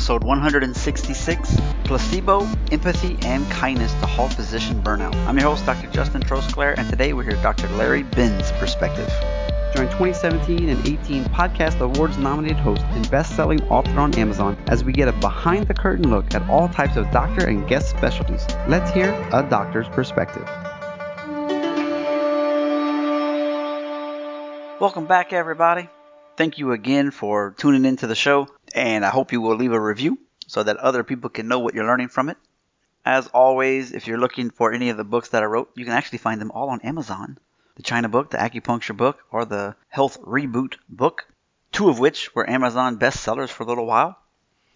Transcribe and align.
episode 0.00 0.24
166 0.24 1.60
Placebo, 1.84 2.48
Empathy, 2.72 3.18
and 3.20 3.46
Kindness 3.50 3.92
to 4.00 4.06
Halt 4.06 4.32
Physician 4.32 4.82
Burnout. 4.82 5.14
I'm 5.26 5.36
your 5.36 5.50
host, 5.50 5.66
Dr. 5.66 5.90
Justin 5.90 6.22
Trosclair, 6.22 6.74
and 6.78 6.88
today 6.88 7.12
we're 7.12 7.24
here 7.24 7.32
with 7.34 7.42
Dr. 7.42 7.68
Larry 7.76 8.02
Benz' 8.04 8.50
perspective. 8.52 9.06
Join 9.76 9.88
2017 9.88 10.70
and 10.70 10.88
18 10.88 11.24
Podcast 11.24 11.80
Awards 11.80 12.16
nominated 12.16 12.56
host 12.56 12.80
and 12.80 13.10
best 13.10 13.36
selling 13.36 13.62
author 13.64 14.00
on 14.00 14.14
Amazon 14.14 14.56
as 14.68 14.82
we 14.82 14.94
get 14.94 15.06
a 15.06 15.12
behind 15.12 15.68
the 15.68 15.74
curtain 15.74 16.08
look 16.08 16.34
at 16.34 16.48
all 16.48 16.70
types 16.70 16.96
of 16.96 17.10
doctor 17.10 17.46
and 17.46 17.68
guest 17.68 17.90
specialties. 17.90 18.46
Let's 18.68 18.90
hear 18.92 19.10
a 19.34 19.42
doctor's 19.42 19.88
perspective. 19.88 20.44
Welcome 24.80 25.06
back, 25.06 25.34
everybody. 25.34 25.90
Thank 26.40 26.56
you 26.56 26.72
again 26.72 27.10
for 27.10 27.54
tuning 27.58 27.84
into 27.84 28.06
the 28.06 28.14
show, 28.14 28.48
and 28.74 29.04
I 29.04 29.10
hope 29.10 29.32
you 29.32 29.40
will 29.40 29.56
leave 29.56 29.72
a 29.72 29.80
review 29.80 30.18
so 30.46 30.62
that 30.62 30.76
other 30.78 31.04
people 31.04 31.30
can 31.30 31.48
know 31.48 31.58
what 31.58 31.74
you're 31.74 31.86
learning 31.86 32.08
from 32.08 32.28
it. 32.28 32.36
As 33.04 33.28
always, 33.28 33.92
if 33.92 34.06
you're 34.06 34.18
looking 34.18 34.50
for 34.50 34.72
any 34.72 34.90
of 34.90 34.96
the 34.96 35.04
books 35.04 35.28
that 35.30 35.42
I 35.42 35.46
wrote, 35.46 35.70
you 35.74 35.84
can 35.84 35.94
actually 35.94 36.18
find 36.18 36.40
them 36.40 36.50
all 36.50 36.70
on 36.70 36.80
Amazon. 36.82 37.38
The 37.76 37.82
China 37.82 38.08
book, 38.08 38.30
the 38.30 38.36
acupuncture 38.36 38.96
book, 38.96 39.20
or 39.30 39.44
the 39.44 39.76
health 39.88 40.20
reboot 40.20 40.74
book, 40.88 41.26
two 41.72 41.88
of 41.88 41.98
which 41.98 42.34
were 42.34 42.48
Amazon 42.48 42.98
bestsellers 42.98 43.48
for 43.48 43.62
a 43.62 43.66
little 43.66 43.86
while. 43.86 44.18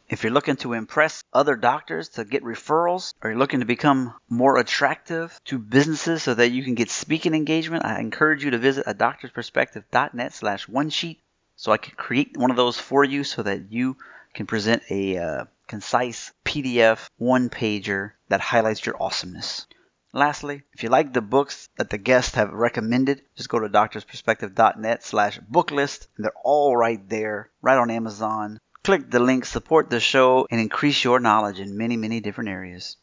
If 0.08 0.22
you're 0.22 0.32
looking 0.32 0.56
to 0.56 0.74
impress 0.74 1.24
other 1.32 1.56
doctors 1.56 2.10
to 2.10 2.24
get 2.24 2.44
referrals, 2.44 3.14
or 3.22 3.30
you're 3.30 3.38
looking 3.38 3.60
to 3.60 3.66
become 3.66 4.14
more 4.28 4.58
attractive 4.58 5.40
to 5.46 5.58
businesses 5.58 6.22
so 6.22 6.34
that 6.34 6.50
you 6.50 6.62
can 6.62 6.74
get 6.74 6.90
speaking 6.90 7.34
engagement, 7.34 7.84
I 7.84 8.00
encourage 8.00 8.44
you 8.44 8.50
to 8.52 8.58
visit 8.58 8.84
a 8.86 8.94
doctorsperspective.net 8.94 10.34
slash 10.34 10.68
one 10.68 10.90
sheet 10.90 11.20
so 11.56 11.72
I 11.72 11.78
can 11.78 11.94
create 11.96 12.36
one 12.36 12.50
of 12.50 12.56
those 12.56 12.78
for 12.78 13.04
you 13.04 13.24
so 13.24 13.42
that 13.42 13.70
you 13.72 13.96
can 14.34 14.46
present 14.46 14.82
a 14.90 15.16
uh, 15.16 15.44
concise 15.66 16.32
PDF 16.44 17.08
one 17.16 17.48
pager 17.48 18.12
that 18.28 18.40
highlights 18.40 18.84
your 18.84 19.00
awesomeness. 19.02 19.66
Lastly, 20.12 20.62
if 20.72 20.82
you 20.82 20.88
like 20.88 21.12
the 21.12 21.20
books 21.20 21.68
that 21.76 21.90
the 21.90 21.98
guests 21.98 22.36
have 22.36 22.52
recommended, 22.52 23.22
just 23.36 23.48
go 23.48 23.58
to 23.58 23.68
doctorsperspective.net 23.68 25.02
slash 25.04 25.40
booklist 25.50 26.06
and 26.16 26.24
they're 26.24 26.32
all 26.44 26.76
right 26.76 27.08
there, 27.08 27.50
right 27.62 27.78
on 27.78 27.90
Amazon. 27.90 28.60
Click 28.84 29.10
the 29.10 29.18
link, 29.18 29.44
support 29.44 29.90
the 29.90 29.98
show, 29.98 30.46
and 30.50 30.60
increase 30.60 31.02
your 31.02 31.18
knowledge 31.18 31.58
in 31.58 31.76
many, 31.76 31.96
many 31.96 32.20
different 32.20 32.50
areas. 32.50 32.96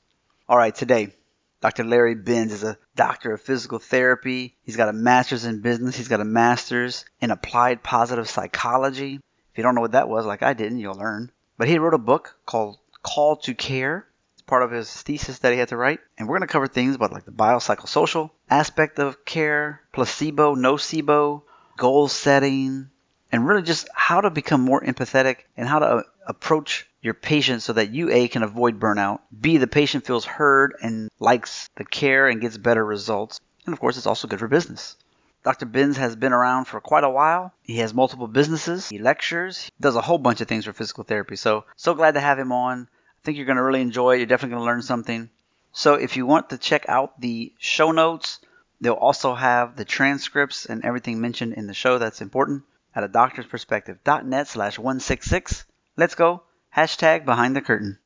All 0.48 0.58
right, 0.58 0.74
today 0.74 1.14
Dr. 1.62 1.84
Larry 1.84 2.16
Benz 2.16 2.52
is 2.54 2.64
a 2.64 2.78
doctor 2.96 3.34
of 3.34 3.42
physical 3.42 3.78
therapy. 3.78 4.56
He's 4.64 4.76
got 4.76 4.90
a 4.90 4.94
master's 4.94 5.46
in 5.46 5.62
business. 5.62 5.96
He's 5.96 6.08
got 6.08 6.20
a 6.20 6.26
master's 6.26 7.06
in 7.20 7.30
applied 7.30 7.84
positive 7.84 8.28
psychology. 8.28 9.20
If 9.52 9.58
you 9.58 9.64
don't 9.64 9.76
know 9.76 9.82
what 9.82 9.92
that 9.92 10.10
was, 10.10 10.26
like 10.26 10.42
I 10.42 10.54
didn't, 10.54 10.80
you'll 10.80 10.96
learn. 10.96 11.32
But 11.58 11.68
he 11.68 11.78
wrote 11.78 11.94
a 11.94 12.00
book 12.00 12.36
called 12.48 12.80
Call 13.04 13.36
to 13.38 13.54
Care. 13.54 14.08
It's 14.34 14.42
part 14.42 14.64
of 14.64 14.72
his 14.72 14.92
thesis 14.92 15.40
that 15.40 15.54
he 15.54 15.60
had 15.60 15.68
to 15.68 15.78
write. 15.78 16.00
And 16.18 16.28
we're 16.28 16.40
going 16.40 16.48
to 16.48 16.52
cover 16.52 16.68
things 16.68 16.96
about 16.96 17.12
like 17.12 17.26
the 17.26 17.32
biopsychosocial 17.32 18.32
aspect 18.50 18.98
of 18.98 19.24
care, 19.24 19.82
placebo, 19.94 20.56
nocebo, 20.56 21.44
goal 21.78 22.08
setting, 22.08 22.90
and 23.32 23.48
really 23.48 23.62
just 23.62 23.88
how 23.94 24.22
to 24.22 24.32
become 24.32 24.62
more 24.62 24.82
empathetic 24.82 25.38
and 25.56 25.68
how 25.68 25.80
to 25.80 26.06
approach 26.26 26.88
your 27.02 27.14
patient 27.14 27.62
so 27.64 27.74
that 27.74 27.92
you 27.92 28.12
A 28.12 28.28
can 28.28 28.44
avoid 28.44 28.80
burnout, 28.80 29.20
B 29.40 29.58
the 29.58 29.68
patient 29.68 30.06
feels 30.06 30.26
heard 30.26 30.76
and 30.82 31.10
likes 31.20 31.70
the 31.76 31.86
care 31.86 32.28
and 32.28 32.42
gets 32.42 32.58
better 32.58 32.86
results, 32.86 33.40
and 33.66 33.74
of 33.74 33.80
course 33.80 33.98
it's 33.98 34.06
also 34.06 34.28
good 34.28 34.40
for 34.40 34.48
business. 34.48 34.96
Dr. 35.44 35.66
Benz 35.66 35.98
has 35.98 36.16
been 36.16 36.34
around 36.34 36.66
for 36.66 36.80
quite 36.80 37.04
a 37.04 37.10
while. 37.10 37.52
He 37.64 37.78
has 37.78 37.96
multiple 37.96 38.28
businesses, 38.28 38.90
he 38.90 39.00
lectures, 39.00 39.64
he 39.64 39.72
does 39.82 39.96
a 39.96 40.02
whole 40.02 40.20
bunch 40.20 40.42
of 40.42 40.48
things 40.48 40.66
for 40.66 40.74
physical 40.74 41.04
therapy. 41.04 41.36
So, 41.36 41.66
so 41.76 41.96
glad 41.96 42.14
to 42.14 42.20
have 42.20 42.38
him 42.38 42.52
on. 42.52 42.88
I 42.92 43.20
think 43.24 43.38
you're 43.38 43.48
going 43.48 43.58
to 43.58 43.64
really 43.64 43.82
enjoy 43.82 44.16
it. 44.16 44.18
You're 44.18 44.28
definitely 44.28 44.56
going 44.56 44.68
to 44.68 44.72
learn 44.72 44.82
something. 44.84 45.30
So, 45.74 45.96
if 45.96 46.16
you 46.16 46.28
want 46.28 46.52
to 46.52 46.60
check 46.60 46.86
out 46.88 47.20
the 47.20 47.54
show 47.58 47.92
notes, 47.92 48.40
they'll 48.82 48.94
also 48.94 49.34
have 49.34 49.76
the 49.76 49.86
transcripts 49.86 50.66
and 50.66 50.86
everything 50.86 51.20
mentioned 51.20 51.54
in 51.54 51.66
the 51.66 51.74
show 51.74 51.98
that's 51.98 52.22
important 52.22 52.64
at 52.96 53.04
a 53.04 53.10
doctorsperspective.net 53.10 54.48
slash 54.48 54.78
166. 54.78 55.66
Let's 55.98 56.16
go. 56.16 56.44
Hashtag 56.76 57.26
behind 57.26 57.56
the 57.56 57.62
curtain. 57.62 57.98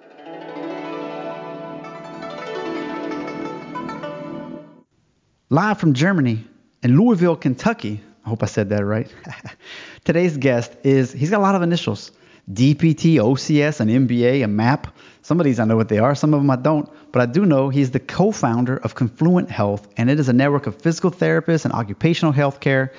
Live 5.52 5.80
from 5.80 5.94
Germany 5.94 6.44
in 6.82 6.98
Louisville, 6.98 7.36
Kentucky. 7.36 8.02
I 8.26 8.30
hope 8.30 8.42
I 8.42 8.48
said 8.48 8.70
that 8.70 8.84
right. 8.84 9.14
Today's 10.04 10.38
guest 10.38 10.76
is, 10.84 11.12
he's 11.12 11.30
got 11.30 11.38
a 11.38 11.44
lot 11.44 11.54
of 11.54 11.62
initials 11.62 12.12
DPT, 12.52 13.16
OCS, 13.16 13.80
an 13.80 13.88
MBA, 13.88 14.44
a 14.44 14.48
MAP. 14.48 14.88
Some 15.22 15.40
of 15.40 15.46
these 15.46 15.60
I 15.60 15.66
know 15.66 15.76
what 15.76 15.90
they 15.90 16.00
are, 16.00 16.16
some 16.16 16.34
of 16.34 16.40
them 16.40 16.50
I 16.50 16.56
don't. 16.56 16.90
But 17.12 17.22
I 17.22 17.26
do 17.28 17.46
know 17.46 17.70
he's 17.70 17.92
the 17.92 18.00
co 18.00 18.32
founder 18.32 18.78
of 18.78 18.96
Confluent 18.96 19.52
Health, 19.52 19.88
and 19.98 20.10
it 20.10 20.20
is 20.20 20.28
a 20.28 20.34
network 20.34 20.66
of 20.66 20.82
physical 20.82 21.12
therapists 21.12 21.66
and 21.66 21.74
occupational 21.74 22.32
health 22.32 22.60
care. 22.60 22.94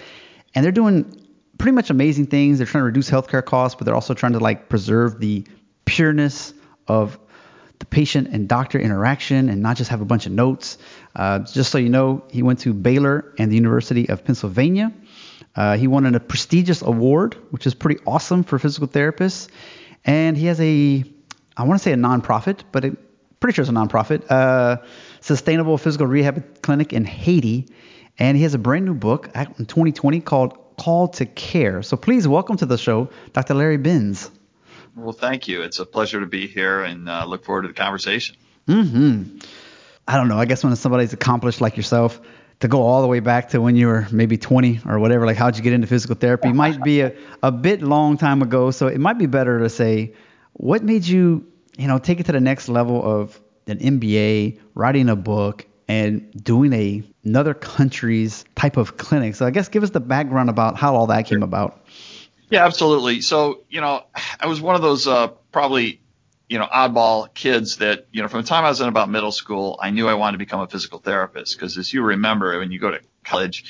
And 0.54 0.64
they're 0.64 0.72
doing 0.72 1.25
pretty 1.58 1.74
much 1.74 1.90
amazing 1.90 2.26
things. 2.26 2.58
They're 2.58 2.66
trying 2.66 2.82
to 2.82 2.86
reduce 2.86 3.10
healthcare 3.10 3.44
costs, 3.44 3.76
but 3.76 3.84
they're 3.84 3.94
also 3.94 4.14
trying 4.14 4.32
to 4.32 4.38
like 4.38 4.68
preserve 4.68 5.20
the 5.20 5.44
pureness 5.84 6.52
of 6.86 7.18
the 7.78 7.86
patient 7.86 8.28
and 8.32 8.48
doctor 8.48 8.78
interaction 8.78 9.48
and 9.48 9.62
not 9.62 9.76
just 9.76 9.90
have 9.90 10.00
a 10.00 10.04
bunch 10.04 10.26
of 10.26 10.32
notes. 10.32 10.78
Uh, 11.14 11.40
just 11.40 11.70
so 11.70 11.78
you 11.78 11.88
know, 11.88 12.24
he 12.30 12.42
went 12.42 12.60
to 12.60 12.72
Baylor 12.72 13.34
and 13.38 13.50
the 13.50 13.56
University 13.56 14.08
of 14.08 14.24
Pennsylvania. 14.24 14.92
Uh, 15.54 15.76
he 15.76 15.86
won 15.86 16.06
a 16.14 16.20
prestigious 16.20 16.82
award, 16.82 17.34
which 17.50 17.66
is 17.66 17.74
pretty 17.74 18.00
awesome 18.06 18.44
for 18.44 18.58
physical 18.58 18.88
therapists. 18.88 19.48
And 20.04 20.36
he 20.36 20.46
has 20.46 20.60
a, 20.60 21.04
I 21.56 21.64
want 21.64 21.80
to 21.80 21.82
say 21.82 21.92
a 21.92 21.96
nonprofit, 21.96 22.60
but 22.72 22.84
it, 22.84 23.40
pretty 23.40 23.54
sure 23.54 23.62
it's 23.62 23.70
a 23.70 23.74
nonprofit, 23.74 24.30
uh, 24.30 24.78
sustainable 25.20 25.78
physical 25.78 26.06
rehab 26.06 26.62
clinic 26.62 26.92
in 26.92 27.04
Haiti. 27.04 27.68
And 28.18 28.36
he 28.36 28.42
has 28.44 28.54
a 28.54 28.58
brand 28.58 28.84
new 28.84 28.94
book 28.94 29.30
in 29.34 29.66
2020 29.66 30.20
called 30.20 30.58
Call 30.78 31.08
to 31.08 31.26
Care. 31.26 31.82
So 31.82 31.96
please 31.96 32.26
welcome 32.28 32.56
to 32.58 32.66
the 32.66 32.78
show, 32.78 33.10
Dr. 33.32 33.54
Larry 33.54 33.76
Benz. 33.76 34.30
Well, 34.94 35.12
thank 35.12 35.48
you. 35.48 35.62
It's 35.62 35.78
a 35.78 35.86
pleasure 35.86 36.20
to 36.20 36.26
be 36.26 36.46
here 36.46 36.82
and 36.82 37.08
uh, 37.08 37.24
look 37.26 37.44
forward 37.44 37.62
to 37.62 37.68
the 37.68 37.74
conversation. 37.74 38.36
Mm-hmm. 38.66 39.38
I 40.08 40.16
don't 40.16 40.28
know. 40.28 40.38
I 40.38 40.46
guess 40.46 40.64
when 40.64 40.74
somebody's 40.76 41.12
accomplished 41.12 41.60
like 41.60 41.76
yourself, 41.76 42.20
to 42.60 42.68
go 42.68 42.82
all 42.82 43.02
the 43.02 43.08
way 43.08 43.20
back 43.20 43.50
to 43.50 43.60
when 43.60 43.76
you 43.76 43.86
were 43.86 44.06
maybe 44.10 44.38
20 44.38 44.80
or 44.86 44.98
whatever, 44.98 45.26
like 45.26 45.36
how'd 45.36 45.56
you 45.56 45.62
get 45.62 45.72
into 45.72 45.86
physical 45.86 46.16
therapy, 46.16 46.52
might 46.52 46.82
be 46.82 47.02
a, 47.02 47.14
a 47.42 47.52
bit 47.52 47.82
long 47.82 48.16
time 48.16 48.40
ago. 48.40 48.70
So 48.70 48.86
it 48.86 48.98
might 48.98 49.18
be 49.18 49.26
better 49.26 49.58
to 49.58 49.68
say, 49.68 50.14
what 50.54 50.82
made 50.82 51.06
you, 51.06 51.46
you 51.76 51.86
know, 51.86 51.98
take 51.98 52.20
it 52.20 52.26
to 52.26 52.32
the 52.32 52.40
next 52.40 52.68
level 52.68 53.04
of 53.04 53.38
an 53.66 53.78
MBA, 53.78 54.58
writing 54.74 55.08
a 55.10 55.16
book, 55.16 55.66
and 55.88 56.32
doing 56.42 56.72
a 56.72 57.02
another 57.24 57.54
country's 57.54 58.44
type 58.54 58.76
of 58.76 58.96
clinic. 58.96 59.34
So 59.34 59.46
I 59.46 59.50
guess 59.50 59.68
give 59.68 59.82
us 59.82 59.90
the 59.90 60.00
background 60.00 60.50
about 60.50 60.76
how 60.76 60.94
all 60.94 61.08
that 61.08 61.26
came 61.26 61.42
about. 61.42 61.84
Yeah, 62.50 62.64
absolutely. 62.64 63.20
So, 63.20 63.62
you 63.68 63.80
know, 63.80 64.04
I 64.40 64.46
was 64.46 64.60
one 64.60 64.76
of 64.76 64.82
those 64.82 65.06
uh, 65.06 65.28
probably, 65.50 66.00
you 66.48 66.58
know, 66.58 66.66
oddball 66.66 67.32
kids 67.34 67.78
that, 67.78 68.06
you 68.12 68.22
know, 68.22 68.28
from 68.28 68.42
the 68.42 68.48
time 68.48 68.64
I 68.64 68.68
was 68.68 68.80
in 68.80 68.88
about 68.88 69.10
middle 69.10 69.32
school, 69.32 69.78
I 69.82 69.90
knew 69.90 70.08
I 70.08 70.14
wanted 70.14 70.32
to 70.32 70.38
become 70.38 70.60
a 70.60 70.68
physical 70.68 71.00
therapist 71.00 71.56
because 71.56 71.76
as 71.76 71.92
you 71.92 72.02
remember, 72.02 72.56
when 72.58 72.70
you 72.70 72.78
go 72.78 72.92
to 72.92 73.00
college, 73.24 73.64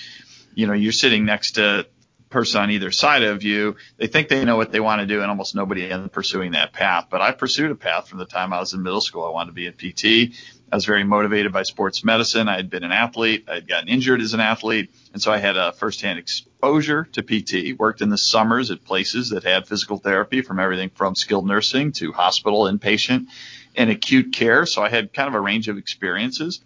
you 0.55 0.67
know, 0.67 0.75
you're 0.75 0.93
sitting 0.93 1.25
next 1.25 1.53
to 1.53 1.87
person 2.29 2.61
on 2.61 2.71
either 2.71 2.91
side 2.91 3.23
of 3.23 3.43
you, 3.43 3.77
they 3.97 4.09
think 4.09 4.29
they 4.29 4.45
know 4.45 4.57
what 4.57 4.73
they 4.73 4.81
want 4.81 5.01
to 5.01 5.07
do, 5.07 5.23
and 5.23 5.31
almost 5.31 5.55
nobody 5.55 5.91
ends 5.91 6.11
pursuing 6.13 6.53
that 6.53 6.73
path. 6.73 7.07
But 7.11 7.21
I 7.21 7.33
pursued 7.33 7.71
a 7.71 7.75
path 7.75 8.09
from 8.09 8.19
the 8.19 8.27
time 8.27 8.53
I 8.53 8.59
was 8.59 8.75
in 8.75 8.83
middle 8.83 9.01
school. 9.01 9.25
I 9.25 9.31
wanted 9.31 9.51
to 9.51 9.55
be 9.55 9.67
in 9.67 9.73
PT. 9.73 10.37
I 10.71 10.77
was 10.77 10.85
very 10.85 11.05
motivated 11.05 11.53
by 11.53 11.63
sports 11.63 12.05
medicine. 12.05 12.49
I 12.49 12.57
had 12.57 12.71
been 12.71 12.83
an 12.83 12.93
athlete. 12.93 13.45
I 13.49 13.55
had 13.55 13.69
gotten 13.69 13.89
injured 13.89 14.21
as 14.21 14.35
an 14.35 14.41
athlete. 14.41 14.93
And 15.13 15.23
so 15.23 15.31
I 15.31 15.39
had 15.39 15.57
a 15.57 15.73
firsthand 15.73 16.19
exposure 16.19 17.05
to 17.13 17.23
PT, 17.23 17.79
worked 17.79 18.03
in 18.03 18.09
the 18.09 18.19
summers 18.19 18.71
at 18.73 18.85
places 18.85 19.31
that 19.31 19.45
had 19.45 19.69
physical 19.69 19.99
therapy 19.99 20.43
from 20.43 20.59
everything 20.59 20.91
from 20.91 21.15
skilled 21.15 21.47
nursing 21.47 21.93
to 21.93 22.13
hospital 22.13 22.65
inpatient 22.65 23.27
and 23.77 23.91
acute 23.91 24.33
care. 24.33 24.67
So 24.67 24.83
I 24.83 24.89
had 24.89 25.13
kind 25.13 25.29
of 25.29 25.35
a 25.35 25.41
range 25.41 25.69
of 25.69 25.79
experiences 25.79 26.61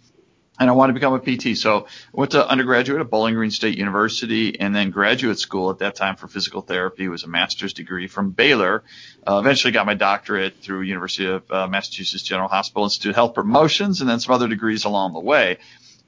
and 0.61 0.69
I 0.69 0.73
wanted 0.73 0.93
to 0.93 0.99
become 0.99 1.13
a 1.15 1.19
PT. 1.19 1.57
So 1.57 1.87
I 1.87 1.87
went 2.13 2.31
to 2.31 2.47
undergraduate 2.47 3.01
at 3.01 3.09
Bowling 3.09 3.33
Green 3.33 3.49
State 3.49 3.79
University 3.79 4.59
and 4.59 4.75
then 4.75 4.91
graduate 4.91 5.39
school 5.39 5.71
at 5.71 5.79
that 5.79 5.95
time 5.95 6.17
for 6.17 6.27
physical 6.27 6.61
therapy 6.61 7.07
was 7.07 7.23
a 7.23 7.27
master's 7.27 7.73
degree 7.73 8.05
from 8.05 8.29
Baylor. 8.29 8.83
Uh, 9.27 9.39
eventually 9.39 9.71
got 9.71 9.87
my 9.87 9.95
doctorate 9.95 10.61
through 10.61 10.81
University 10.81 11.25
of 11.25 11.51
uh, 11.51 11.67
Massachusetts 11.67 12.21
General 12.21 12.47
Hospital 12.47 12.83
Institute 12.83 13.09
of 13.09 13.15
Health 13.15 13.33
Promotions 13.33 14.01
and 14.01 14.09
then 14.09 14.19
some 14.19 14.35
other 14.35 14.47
degrees 14.47 14.85
along 14.85 15.13
the 15.13 15.19
way. 15.19 15.57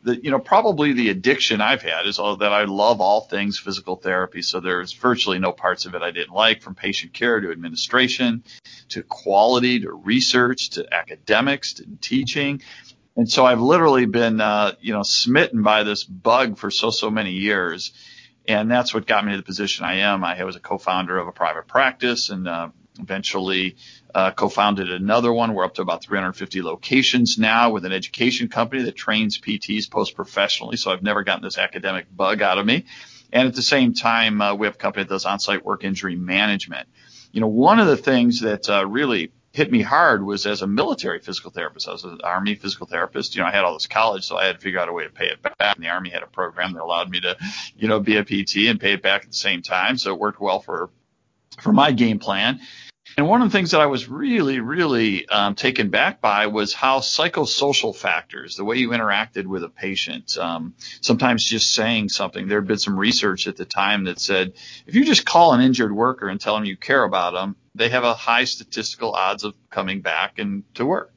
The, 0.03 0.23
you 0.23 0.29
know, 0.29 0.39
probably 0.39 0.93
the 0.93 1.09
addiction 1.09 1.59
I've 1.59 1.81
had 1.81 2.05
is 2.05 2.19
all 2.19 2.35
that 2.37 2.53
I 2.53 2.65
love 2.65 3.01
all 3.01 3.21
things 3.21 3.57
physical 3.57 3.95
therapy. 3.95 4.43
So 4.43 4.59
there's 4.59 4.93
virtually 4.93 5.39
no 5.39 5.51
parts 5.51 5.87
of 5.87 5.95
it 5.95 6.03
I 6.03 6.11
didn't 6.11 6.33
like 6.33 6.61
from 6.61 6.75
patient 6.75 7.13
care 7.13 7.39
to 7.39 7.49
administration 7.51 8.43
to 8.89 9.01
quality 9.01 9.79
to 9.79 9.93
research 9.93 10.71
to 10.71 10.93
academics 10.93 11.75
to 11.75 11.85
teaching. 12.01 12.61
And 13.15 13.29
so 13.29 13.45
I've 13.45 13.61
literally 13.61 14.05
been, 14.05 14.41
uh, 14.41 14.73
you 14.81 14.93
know, 14.93 15.03
smitten 15.03 15.61
by 15.61 15.83
this 15.83 16.03
bug 16.03 16.57
for 16.57 16.71
so, 16.71 16.89
so 16.89 17.11
many 17.11 17.31
years. 17.31 17.93
And 18.47 18.69
that's 18.69 18.93
what 18.93 19.05
got 19.05 19.23
me 19.23 19.31
to 19.31 19.37
the 19.37 19.43
position 19.43 19.85
I 19.85 19.99
am. 19.99 20.23
I 20.23 20.43
was 20.43 20.55
a 20.55 20.59
co-founder 20.59 21.17
of 21.17 21.27
a 21.27 21.31
private 21.31 21.67
practice 21.67 22.29
and, 22.29 22.47
uh, 22.47 22.69
Eventually, 22.99 23.75
uh, 24.13 24.31
co-founded 24.31 24.91
another 24.91 25.33
one. 25.33 25.53
We're 25.53 25.65
up 25.65 25.75
to 25.75 25.81
about 25.81 26.03
350 26.03 26.61
locations 26.61 27.39
now 27.39 27.71
with 27.71 27.85
an 27.85 27.91
education 27.91 28.49
company 28.49 28.83
that 28.83 28.95
trains 28.95 29.39
PTs 29.39 29.89
post-professionally. 29.89 30.77
So 30.77 30.91
I've 30.91 31.01
never 31.01 31.23
gotten 31.23 31.43
this 31.43 31.57
academic 31.57 32.05
bug 32.15 32.41
out 32.41 32.59
of 32.59 32.65
me. 32.65 32.85
And 33.31 33.47
at 33.47 33.55
the 33.55 33.63
same 33.63 33.93
time, 33.95 34.41
uh, 34.41 34.53
we 34.53 34.67
have 34.67 34.75
a 34.75 34.77
company 34.77 35.03
that 35.05 35.09
does 35.09 35.25
on-site 35.25 35.65
work 35.65 35.83
injury 35.83 36.15
management. 36.15 36.87
You 37.31 37.41
know, 37.41 37.47
one 37.47 37.79
of 37.79 37.87
the 37.87 37.97
things 37.97 38.41
that 38.41 38.69
uh, 38.69 38.85
really 38.85 39.31
hit 39.53 39.71
me 39.71 39.81
hard 39.81 40.25
was 40.25 40.47
as 40.47 40.63
a 40.63 40.67
military 40.67 41.19
physical 41.19 41.51
therapist. 41.51 41.87
I 41.87 41.91
was 41.91 42.03
an 42.03 42.19
Army 42.23 42.55
physical 42.55 42.87
therapist. 42.87 43.35
You 43.35 43.41
know, 43.41 43.47
I 43.47 43.51
had 43.51 43.63
all 43.63 43.73
this 43.73 43.85
college, 43.85 44.25
so 44.25 44.35
I 44.35 44.45
had 44.45 44.55
to 44.55 44.61
figure 44.61 44.79
out 44.79 44.89
a 44.89 44.93
way 44.93 45.03
to 45.03 45.11
pay 45.11 45.27
it 45.27 45.41
back. 45.43 45.55
And 45.59 45.83
the 45.85 45.89
Army 45.89 46.09
had 46.09 46.23
a 46.23 46.27
program 46.27 46.73
that 46.73 46.81
allowed 46.81 47.09
me 47.11 47.21
to, 47.21 47.37
you 47.77 47.87
know, 47.87 47.99
be 47.99 48.17
a 48.17 48.23
PT 48.23 48.67
and 48.67 48.79
pay 48.79 48.93
it 48.93 49.03
back 49.03 49.21
at 49.21 49.29
the 49.29 49.35
same 49.35 49.61
time. 49.61 49.97
So 49.97 50.11
it 50.11 50.19
worked 50.19 50.41
well 50.41 50.59
for 50.59 50.89
for 51.61 51.71
my 51.71 51.91
game 51.91 52.17
plan. 52.17 52.61
And 53.15 53.27
one 53.27 53.41
of 53.41 53.51
the 53.51 53.57
things 53.57 53.71
that 53.71 53.81
I 53.81 53.85
was 53.85 54.09
really, 54.09 54.59
really 54.59 55.27
um, 55.29 55.53
taken 55.53 55.89
back 55.89 56.19
by 56.19 56.47
was 56.47 56.73
how 56.73 56.99
psychosocial 56.99 57.95
factors, 57.95 58.55
the 58.55 58.63
way 58.63 58.77
you 58.77 58.89
interacted 58.89 59.45
with 59.45 59.63
a 59.63 59.69
patient, 59.69 60.37
um, 60.37 60.73
sometimes 61.01 61.43
just 61.43 61.73
saying 61.73 62.09
something. 62.09 62.47
There 62.47 62.59
had 62.59 62.67
been 62.67 62.79
some 62.79 62.97
research 62.97 63.47
at 63.47 63.55
the 63.55 63.65
time 63.65 64.05
that 64.05 64.19
said 64.19 64.53
if 64.87 64.95
you 64.95 65.05
just 65.05 65.25
call 65.25 65.53
an 65.53 65.61
injured 65.61 65.95
worker 65.95 66.27
and 66.27 66.41
tell 66.41 66.55
them 66.55 66.65
you 66.65 66.75
care 66.75 67.03
about 67.03 67.33
them, 67.33 67.55
they 67.75 67.89
have 67.89 68.03
a 68.03 68.15
high 68.15 68.45
statistical 68.45 69.11
odds 69.11 69.43
of 69.43 69.53
coming 69.69 70.01
back 70.01 70.39
and 70.39 70.63
to 70.75 70.85
work. 70.85 71.13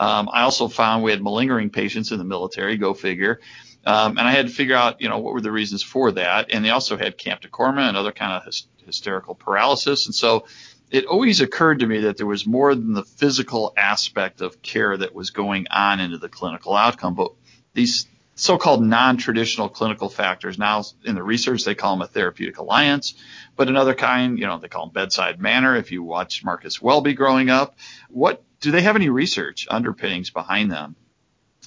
Um, 0.00 0.28
I 0.32 0.42
also 0.42 0.68
found 0.68 1.04
we 1.04 1.12
had 1.12 1.22
malingering 1.22 1.70
patients 1.70 2.10
in 2.10 2.18
the 2.18 2.24
military, 2.24 2.76
go 2.76 2.92
figure. 2.92 3.40
Um, 3.86 4.18
and 4.18 4.26
I 4.26 4.32
had 4.32 4.48
to 4.48 4.52
figure 4.52 4.74
out, 4.74 5.00
you 5.00 5.08
know, 5.08 5.18
what 5.18 5.32
were 5.32 5.40
the 5.40 5.52
reasons 5.52 5.82
for 5.82 6.10
that. 6.12 6.52
And 6.52 6.64
they 6.64 6.70
also 6.70 6.96
had 6.96 7.16
camp 7.16 7.42
and 7.44 7.96
other 7.96 8.10
kind 8.10 8.32
of 8.32 8.52
hysterical 8.84 9.34
paralysis. 9.34 10.06
And 10.06 10.14
so 10.14 10.46
it 10.90 11.06
always 11.06 11.40
occurred 11.40 11.80
to 11.80 11.86
me 11.86 12.00
that 12.02 12.16
there 12.16 12.26
was 12.26 12.46
more 12.46 12.74
than 12.74 12.92
the 12.92 13.04
physical 13.04 13.72
aspect 13.76 14.40
of 14.40 14.62
care 14.62 14.96
that 14.96 15.14
was 15.14 15.30
going 15.30 15.66
on 15.70 16.00
into 16.00 16.18
the 16.18 16.28
clinical 16.28 16.74
outcome. 16.74 17.14
But 17.14 17.32
these 17.74 18.06
so-called 18.36 18.84
non-traditional 18.84 19.68
clinical 19.68 20.08
factors, 20.08 20.58
now 20.58 20.84
in 21.04 21.14
the 21.14 21.22
research 21.22 21.64
they 21.64 21.74
call 21.74 21.96
them 21.96 22.02
a 22.02 22.06
therapeutic 22.06 22.58
alliance, 22.58 23.14
but 23.56 23.68
another 23.68 23.94
kind, 23.94 24.38
you 24.38 24.46
know, 24.46 24.58
they 24.58 24.68
call 24.68 24.86
them 24.86 24.92
bedside 24.92 25.40
manner. 25.40 25.74
If 25.74 25.90
you 25.90 26.02
watch 26.02 26.44
Marcus 26.44 26.80
Welby 26.80 27.14
growing 27.14 27.50
up, 27.50 27.78
what 28.10 28.42
do 28.60 28.70
they 28.70 28.82
have 28.82 28.96
any 28.96 29.08
research 29.08 29.66
underpinnings 29.70 30.30
behind 30.30 30.70
them? 30.70 30.96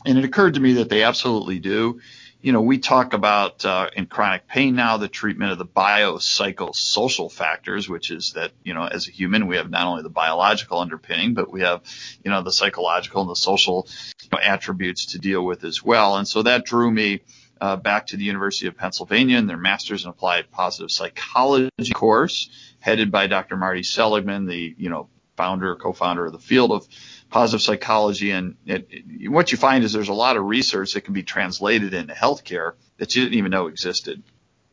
And 0.06 0.18
it 0.18 0.24
occurred 0.24 0.54
to 0.54 0.60
me 0.60 0.74
that 0.74 0.90
they 0.90 1.04
absolutely 1.04 1.60
do 1.60 2.00
you 2.42 2.54
know, 2.54 2.62
we 2.62 2.78
talk 2.78 3.14
about 3.14 3.66
uh, 3.66 3.90
in 3.94 4.06
chronic 4.06 4.48
pain 4.48 4.76
now 4.76 4.98
the 4.98 5.10
treatment 5.10 5.52
of 5.52 5.58
the 5.58 5.66
biopsychosocial 5.66 7.32
factors, 7.32 7.90
which 7.90 8.12
is 8.12 8.34
that, 8.34 8.52
you 8.64 8.74
know, 8.74 8.84
as 8.84 9.08
a 9.10 9.12
human, 9.12 9.48
we 9.48 9.58
have 9.58 9.70
not 9.70 9.88
only 9.88 10.04
the 10.04 10.10
biological 10.10 10.80
underpinning, 10.80 11.34
but 11.34 11.52
we 11.52 11.62
have, 11.62 11.82
you 12.24 12.32
know, 12.32 12.42
the 12.42 12.52
psychological 12.52 13.22
and 13.22 13.30
the 13.30 13.36
social 13.36 13.88
attributes 14.42 15.08
to 15.08 15.20
deal 15.20 15.44
with 15.46 15.66
as 15.66 15.84
well. 15.84 16.16
And 16.16 16.28
so 16.28 16.44
that 16.44 16.64
drew 16.64 16.90
me 16.90 17.22
uh, 17.60 17.76
back 17.76 18.08
to 18.08 18.18
the 18.18 18.24
University 18.24 18.68
of 18.68 18.78
Pennsylvania 18.78 19.38
and 19.38 19.50
their 19.50 19.58
Master's 19.58 20.06
in 20.06 20.10
Applied 20.10 20.50
Positive 20.50 20.92
Psychology 20.92 21.92
course, 21.94 22.50
headed 22.80 23.12
by 23.12 23.28
Dr. 23.28 23.58
Marty 23.58 23.84
Seligman, 23.84 24.46
the, 24.46 24.76
you 24.78 24.90
know, 24.90 25.10
founder, 25.36 25.76
co-founder 25.76 26.26
of 26.26 26.32
the 26.34 26.40
field 26.40 26.72
of 26.72 26.88
positive 27.30 27.62
psychology. 27.62 28.32
And 28.32 28.56
it, 28.66 28.88
it, 28.90 29.30
what 29.30 29.52
you 29.52 29.58
find 29.58 29.84
is 29.84 29.94
there's 29.94 30.10
a 30.10 30.14
lot 30.14 30.38
of 30.38 30.46
research 30.46 30.94
that 30.94 31.02
can 31.02 31.14
be 31.14 31.24
translated 31.24 31.94
into 31.94 32.14
healthcare 32.14 32.74
that 32.98 33.16
you 33.16 33.24
didn't 33.24 33.38
even 33.38 33.52
know 33.52 33.68
existed. 33.68 34.22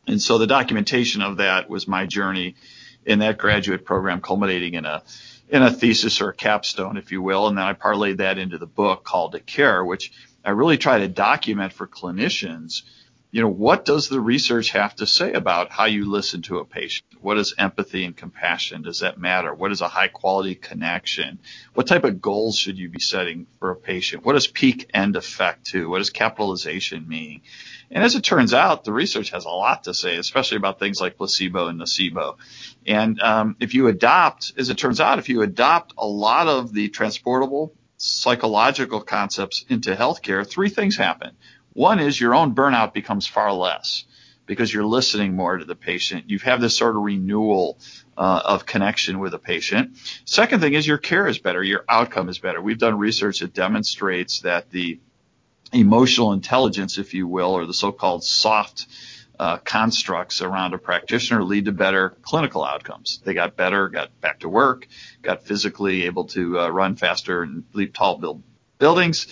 And 0.06 0.20
so 0.22 0.38
the 0.38 0.46
documentation 0.46 1.22
of 1.22 1.38
that 1.38 1.68
was 1.68 1.88
my 1.88 2.06
journey 2.06 2.56
in 3.04 3.20
that 3.20 3.38
graduate 3.38 3.84
program, 3.84 4.20
culminating 4.20 4.74
in 4.74 4.84
a 4.84 5.02
in 5.48 5.62
a 5.62 5.70
thesis 5.70 6.20
or 6.20 6.30
a 6.30 6.34
capstone, 6.34 6.96
if 6.96 7.12
you 7.12 7.22
will. 7.22 7.46
And 7.46 7.56
then 7.56 7.64
I 7.64 7.72
parlayed 7.72 8.16
that 8.16 8.36
into 8.36 8.58
the 8.58 8.66
book 8.66 9.04
called 9.04 9.32
To 9.32 9.40
Care, 9.40 9.84
which 9.84 10.12
I 10.44 10.50
really 10.50 10.76
try 10.76 10.98
to 10.98 11.08
document 11.08 11.72
for 11.72 11.86
clinicians 11.86 12.82
you 13.30 13.42
know, 13.42 13.48
what 13.48 13.84
does 13.84 14.08
the 14.08 14.20
research 14.20 14.70
have 14.70 14.94
to 14.96 15.06
say 15.06 15.32
about 15.32 15.70
how 15.70 15.84
you 15.84 16.10
listen 16.10 16.42
to 16.42 16.58
a 16.58 16.64
patient? 16.64 17.06
What 17.20 17.38
is 17.38 17.54
empathy 17.58 18.04
and 18.04 18.16
compassion? 18.16 18.82
Does 18.82 19.00
that 19.00 19.18
matter? 19.18 19.52
What 19.52 19.72
is 19.72 19.80
a 19.80 19.88
high 19.88 20.08
quality 20.08 20.54
connection? 20.54 21.40
What 21.74 21.86
type 21.86 22.04
of 22.04 22.20
goals 22.22 22.56
should 22.56 22.78
you 22.78 22.88
be 22.88 23.00
setting 23.00 23.46
for 23.58 23.70
a 23.70 23.76
patient? 23.76 24.24
What 24.24 24.34
does 24.34 24.46
peak 24.46 24.90
end 24.94 25.16
effect 25.16 25.66
to? 25.66 25.88
What 25.90 25.98
does 25.98 26.10
capitalization 26.10 27.08
mean? 27.08 27.42
And 27.90 28.02
as 28.02 28.14
it 28.14 28.22
turns 28.22 28.54
out, 28.54 28.84
the 28.84 28.92
research 28.92 29.30
has 29.30 29.44
a 29.44 29.50
lot 29.50 29.84
to 29.84 29.94
say, 29.94 30.16
especially 30.16 30.56
about 30.56 30.78
things 30.78 31.00
like 31.00 31.16
placebo 31.16 31.68
and 31.68 31.80
nocebo. 31.80 32.36
And 32.86 33.20
um, 33.20 33.56
if 33.60 33.74
you 33.74 33.88
adopt, 33.88 34.52
as 34.56 34.70
it 34.70 34.78
turns 34.78 35.00
out, 35.00 35.18
if 35.18 35.28
you 35.28 35.42
adopt 35.42 35.94
a 35.98 36.06
lot 36.06 36.48
of 36.48 36.72
the 36.72 36.88
transportable 36.88 37.74
psychological 37.98 39.00
concepts 39.00 39.64
into 39.68 39.94
healthcare, 39.94 40.46
three 40.46 40.68
things 40.68 40.96
happen. 40.96 41.32
One 41.76 42.00
is 42.00 42.18
your 42.18 42.34
own 42.34 42.54
burnout 42.54 42.94
becomes 42.94 43.26
far 43.26 43.52
less 43.52 44.04
because 44.46 44.72
you're 44.72 44.86
listening 44.86 45.36
more 45.36 45.58
to 45.58 45.64
the 45.66 45.76
patient. 45.76 46.30
You 46.30 46.38
have 46.38 46.58
this 46.58 46.74
sort 46.74 46.96
of 46.96 47.02
renewal 47.02 47.78
uh, 48.16 48.40
of 48.46 48.64
connection 48.64 49.18
with 49.18 49.34
a 49.34 49.38
patient. 49.38 49.98
Second 50.24 50.60
thing 50.60 50.72
is 50.72 50.86
your 50.86 50.96
care 50.96 51.28
is 51.28 51.38
better, 51.38 51.62
your 51.62 51.84
outcome 51.86 52.30
is 52.30 52.38
better. 52.38 52.62
We've 52.62 52.78
done 52.78 52.96
research 52.96 53.40
that 53.40 53.52
demonstrates 53.52 54.40
that 54.40 54.70
the 54.70 55.00
emotional 55.70 56.32
intelligence, 56.32 56.96
if 56.96 57.12
you 57.12 57.28
will, 57.28 57.50
or 57.50 57.66
the 57.66 57.74
so-called 57.74 58.24
soft 58.24 58.86
uh, 59.38 59.58
constructs 59.58 60.40
around 60.40 60.72
a 60.72 60.78
practitioner 60.78 61.44
lead 61.44 61.66
to 61.66 61.72
better 61.72 62.16
clinical 62.22 62.64
outcomes. 62.64 63.20
They 63.22 63.34
got 63.34 63.54
better, 63.54 63.90
got 63.90 64.18
back 64.22 64.40
to 64.40 64.48
work, 64.48 64.88
got 65.20 65.44
physically 65.44 66.06
able 66.06 66.24
to 66.28 66.58
uh, 66.58 66.68
run 66.70 66.96
faster 66.96 67.42
and 67.42 67.64
leap 67.74 67.92
tall, 67.92 68.16
build 68.16 68.42
buildings. 68.78 69.26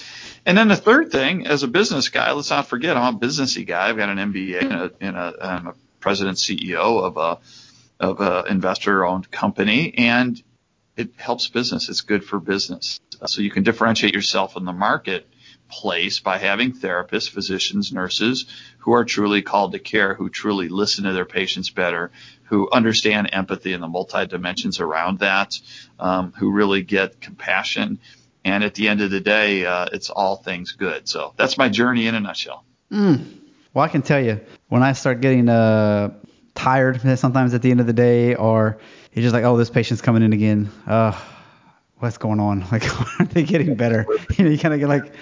And 0.46 0.56
then 0.56 0.68
the 0.68 0.76
third 0.76 1.10
thing, 1.10 1.46
as 1.46 1.62
a 1.62 1.68
business 1.68 2.08
guy, 2.08 2.32
let's 2.32 2.50
not 2.50 2.66
forget 2.66 2.96
I'm 2.96 3.16
a 3.16 3.18
businessy 3.18 3.66
guy. 3.66 3.88
I've 3.88 3.96
got 3.96 4.08
an 4.08 4.18
MBA 4.32 4.62
and 4.62 4.72
a, 4.72 4.90
and 5.00 5.16
a, 5.16 5.34
I'm 5.40 5.66
a 5.68 5.74
president 6.00 6.38
CEO 6.38 7.02
of 7.02 7.16
a 7.16 7.38
of 8.00 8.20
a 8.20 8.44
investor 8.50 9.04
owned 9.06 9.30
company, 9.30 9.94
and 9.96 10.42
it 10.96 11.10
helps 11.16 11.48
business. 11.48 11.88
It's 11.88 12.02
good 12.02 12.24
for 12.24 12.40
business. 12.40 13.00
So 13.26 13.40
you 13.40 13.50
can 13.50 13.62
differentiate 13.62 14.14
yourself 14.14 14.56
in 14.56 14.64
the 14.64 14.72
marketplace 14.72 16.20
by 16.20 16.38
having 16.38 16.72
therapists, 16.72 17.30
physicians, 17.30 17.92
nurses 17.92 18.46
who 18.78 18.92
are 18.92 19.04
truly 19.04 19.42
called 19.42 19.72
to 19.72 19.78
care, 19.78 20.14
who 20.14 20.28
truly 20.28 20.68
listen 20.68 21.04
to 21.04 21.12
their 21.12 21.24
patients 21.24 21.70
better, 21.70 22.10
who 22.44 22.68
understand 22.70 23.30
empathy 23.32 23.72
and 23.72 23.82
the 23.82 23.88
multi 23.88 24.26
dimensions 24.26 24.80
around 24.80 25.20
that, 25.20 25.58
um, 25.98 26.32
who 26.36 26.50
really 26.50 26.82
get 26.82 27.20
compassion 27.20 27.98
and 28.44 28.62
at 28.62 28.74
the 28.74 28.88
end 28.88 29.00
of 29.00 29.10
the 29.10 29.20
day, 29.20 29.64
uh, 29.64 29.86
it's 29.92 30.10
all 30.10 30.36
things 30.36 30.72
good. 30.72 31.08
So 31.08 31.32
that's 31.36 31.56
my 31.56 31.68
journey 31.68 32.06
in 32.06 32.14
a 32.14 32.20
nutshell. 32.20 32.64
Mm. 32.92 33.38
Well, 33.72 33.84
I 33.84 33.88
can 33.88 34.02
tell 34.02 34.20
you 34.20 34.40
when 34.68 34.82
I 34.82 34.92
start 34.92 35.20
getting 35.20 35.48
uh, 35.48 36.12
tired 36.54 37.00
sometimes 37.18 37.54
at 37.54 37.62
the 37.62 37.70
end 37.70 37.80
of 37.80 37.86
the 37.86 37.92
day, 37.92 38.34
or 38.34 38.78
you're 39.12 39.22
just 39.22 39.34
like, 39.34 39.44
oh, 39.44 39.56
this 39.56 39.70
patient's 39.70 40.02
coming 40.02 40.22
in 40.22 40.32
again. 40.32 40.70
Uh, 40.86 41.18
what's 41.98 42.18
going 42.18 42.40
on? 42.40 42.64
Like, 42.72 42.84
aren't 43.20 43.30
they 43.30 43.42
getting 43.42 43.74
better? 43.74 44.06
you 44.36 44.44
know, 44.44 44.50
you 44.50 44.58
kind 44.58 44.74
of 44.74 44.80
get 44.80 44.88
like, 44.88 45.14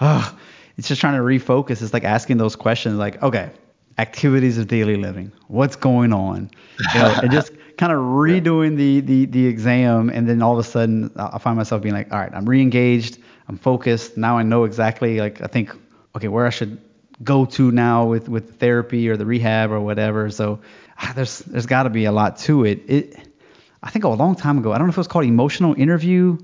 oh, 0.00 0.38
it's 0.76 0.88
just 0.88 1.00
trying 1.00 1.14
to 1.14 1.22
refocus. 1.22 1.82
It's 1.82 1.92
like 1.92 2.04
asking 2.04 2.38
those 2.38 2.56
questions, 2.56 2.96
like, 2.96 3.22
okay, 3.22 3.50
activities 3.98 4.58
of 4.58 4.66
daily 4.66 4.96
living, 4.96 5.30
what's 5.46 5.76
going 5.76 6.12
on, 6.12 6.50
you 6.94 7.00
know, 7.00 7.14
and 7.22 7.30
just 7.30 7.52
kind 7.76 7.92
of 7.92 7.98
redoing 7.98 8.76
the, 8.76 9.00
the 9.00 9.26
the 9.26 9.46
exam, 9.46 10.10
and 10.10 10.28
then 10.28 10.42
all 10.42 10.52
of 10.52 10.58
a 10.58 10.68
sudden 10.68 11.10
I 11.16 11.38
find 11.38 11.56
myself 11.56 11.82
being 11.82 11.94
like, 11.94 12.12
all 12.12 12.18
right, 12.18 12.32
I'm 12.32 12.48
re-engaged, 12.48 13.18
I'm 13.48 13.58
focused. 13.58 14.16
Now 14.16 14.38
I 14.38 14.42
know 14.42 14.64
exactly 14.64 15.18
like 15.20 15.40
I 15.40 15.46
think, 15.46 15.74
okay, 16.16 16.28
where 16.28 16.46
I 16.46 16.50
should 16.50 16.80
go 17.22 17.44
to 17.44 17.70
now 17.70 18.06
with 18.06 18.28
with 18.28 18.58
therapy 18.58 19.08
or 19.08 19.16
the 19.16 19.26
rehab 19.26 19.70
or 19.70 19.80
whatever. 19.80 20.30
So 20.30 20.60
ah, 20.98 21.12
there's 21.14 21.38
there's 21.40 21.66
got 21.66 21.84
to 21.84 21.90
be 21.90 22.04
a 22.04 22.12
lot 22.12 22.38
to 22.40 22.64
it. 22.64 22.82
It 22.88 23.28
I 23.82 23.90
think 23.90 24.04
a 24.04 24.08
long 24.08 24.34
time 24.34 24.58
ago, 24.58 24.72
I 24.72 24.78
don't 24.78 24.86
know 24.86 24.90
if 24.90 24.96
it 24.96 25.00
was 25.00 25.08
called 25.08 25.26
emotional 25.26 25.74
interview. 25.74 26.38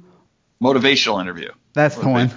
Motivational 0.63 1.21
interview. 1.21 1.51
That's 1.73 1.97
the 1.97 2.09
one. 2.09 2.31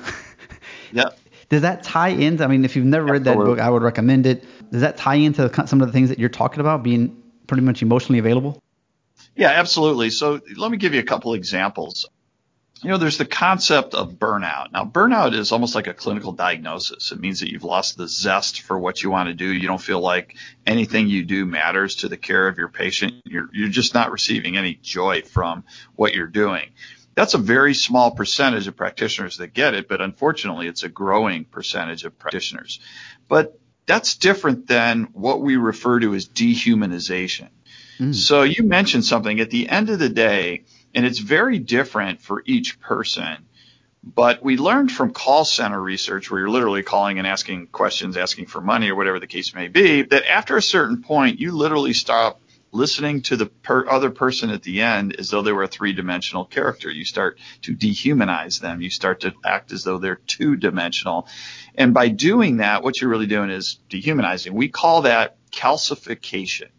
yep. 0.94 1.20
Does 1.50 1.64
that 1.64 1.84
tie 1.84 2.10
into? 2.10 2.44
I 2.44 2.48
mean, 2.48 2.64
if 2.64 2.76
you've 2.76 2.86
never 2.86 3.06
read 3.06 3.26
that 3.26 3.36
book, 3.36 3.60
I 3.60 3.70
would 3.70 3.84
recommend 3.84 4.26
it. 4.26 4.46
Does 4.72 4.82
that 4.82 4.96
tie 4.96 5.16
into 5.16 5.52
some 5.68 5.82
of 5.82 5.88
the 5.88 5.92
things 5.92 6.10
that 6.10 6.20
you're 6.20 6.30
talking 6.30 6.62
about 6.62 6.84
being 6.84 7.22
pretty 7.48 7.64
much 7.64 7.82
emotionally 7.82 8.20
available? 8.20 8.63
Yeah, 9.36 9.50
absolutely. 9.50 10.10
So 10.10 10.40
let 10.58 10.72
me 10.72 10.78
give 10.78 10.94
you 10.94 11.00
a 11.00 11.06
couple 11.06 11.34
examples. 11.34 12.08
You 12.82 12.90
know, 12.90 12.98
there's 12.98 13.18
the 13.18 13.26
concept 13.26 13.94
of 13.94 14.14
burnout. 14.14 14.74
Now, 14.74 14.84
burnout 14.84 15.34
is 15.34 15.54
almost 15.54 15.74
like 15.74 15.88
a 15.88 15.94
clinical 15.94 16.34
diagnosis. 16.34 17.14
It 17.14 17.20
means 17.20 17.40
that 17.40 17.50
you've 17.50 17.64
lost 17.64 17.98
the 17.98 18.10
zest 18.10 18.62
for 18.62 18.78
what 18.78 19.02
you 19.02 19.10
want 19.10 19.30
to 19.30 19.34
do. 19.34 19.46
You 19.46 19.68
don't 19.68 19.82
feel 19.82 20.02
like 20.02 20.36
anything 20.68 21.08
you 21.08 21.24
do 21.24 21.46
matters 21.46 21.96
to 21.98 22.10
the 22.10 22.18
care 22.18 22.46
of 22.48 22.58
your 22.58 22.68
patient. 22.68 23.14
You're, 23.24 23.48
you're 23.54 23.70
just 23.70 23.94
not 23.94 24.12
receiving 24.12 24.58
any 24.58 24.74
joy 24.76 25.22
from 25.22 25.64
what 25.96 26.14
you're 26.14 26.28
doing. 26.28 26.72
That's 27.16 27.36
a 27.36 27.38
very 27.38 27.74
small 27.74 28.12
percentage 28.12 28.68
of 28.68 28.76
practitioners 28.76 29.38
that 29.38 29.54
get 29.54 29.76
it, 29.76 29.88
but 29.88 30.02
unfortunately, 30.02 30.68
it's 30.68 30.84
a 30.84 30.90
growing 30.90 31.46
percentage 31.46 32.04
of 32.04 32.20
practitioners. 32.20 32.80
But 33.30 33.58
that's 33.86 34.16
different 34.16 34.68
than 34.68 35.10
what 35.14 35.42
we 35.42 35.56
refer 35.56 36.00
to 36.00 36.16
as 36.16 36.28
dehumanization. 36.28 37.50
Mm. 38.00 38.16
So 38.16 38.44
you 38.44 38.64
mentioned 38.64 39.06
something. 39.06 39.40
At 39.40 39.50
the 39.50 39.70
end 39.70 39.90
of 39.90 40.00
the 40.00 40.10
day, 40.10 40.64
And 40.94 41.06
it's 41.06 41.20
very 41.20 41.60
different 41.60 42.22
for 42.22 42.44
each 42.46 42.80
person. 42.80 43.38
But 44.04 44.44
we 44.44 44.58
learned 44.58 44.92
from 44.92 45.14
call 45.14 45.46
center 45.46 45.82
research 45.82 46.30
where 46.30 46.42
you're 46.42 46.50
literally 46.50 46.84
calling 46.84 47.20
and 47.20 47.28
asking 47.28 47.68
questions, 47.68 48.18
asking 48.18 48.48
for 48.48 48.62
money 48.62 48.90
or 48.92 48.96
whatever 48.96 49.20
the 49.20 49.28
case 49.28 49.56
may 49.56 49.70
be, 49.70 50.04
that 50.04 50.30
after 50.30 50.58
a 50.58 50.62
certain 50.62 51.02
point, 51.02 51.40
you 51.40 51.54
literally 51.54 51.94
stop 51.94 52.42
listening 52.72 53.22
to 53.22 53.38
the 53.38 53.46
per- 53.46 53.88
other 53.88 54.10
person 54.12 54.50
at 54.50 54.64
the 54.64 54.82
end 54.82 55.16
as 55.20 55.30
though 55.30 55.42
they 55.42 55.54
were 55.54 55.64
a 55.64 55.68
three 55.68 55.94
dimensional 55.94 56.44
character. 56.44 56.90
You 56.92 57.06
start 57.06 57.40
to 57.62 57.76
dehumanize 57.76 58.60
them. 58.60 58.82
You 58.82 58.90
start 58.90 59.22
to 59.22 59.34
act 59.46 59.72
as 59.72 59.84
though 59.84 60.00
they're 60.00 60.16
two 60.28 60.58
dimensional. 60.58 61.28
And 61.76 61.94
by 61.94 62.10
doing 62.10 62.58
that, 62.58 62.84
what 62.84 63.00
you're 63.00 63.10
really 63.12 63.28
doing 63.28 63.52
is 63.52 63.80
dehumanizing. 63.90 64.54
We 64.54 64.68
call 64.70 65.04
that 65.04 65.38
calcification. 65.52 66.70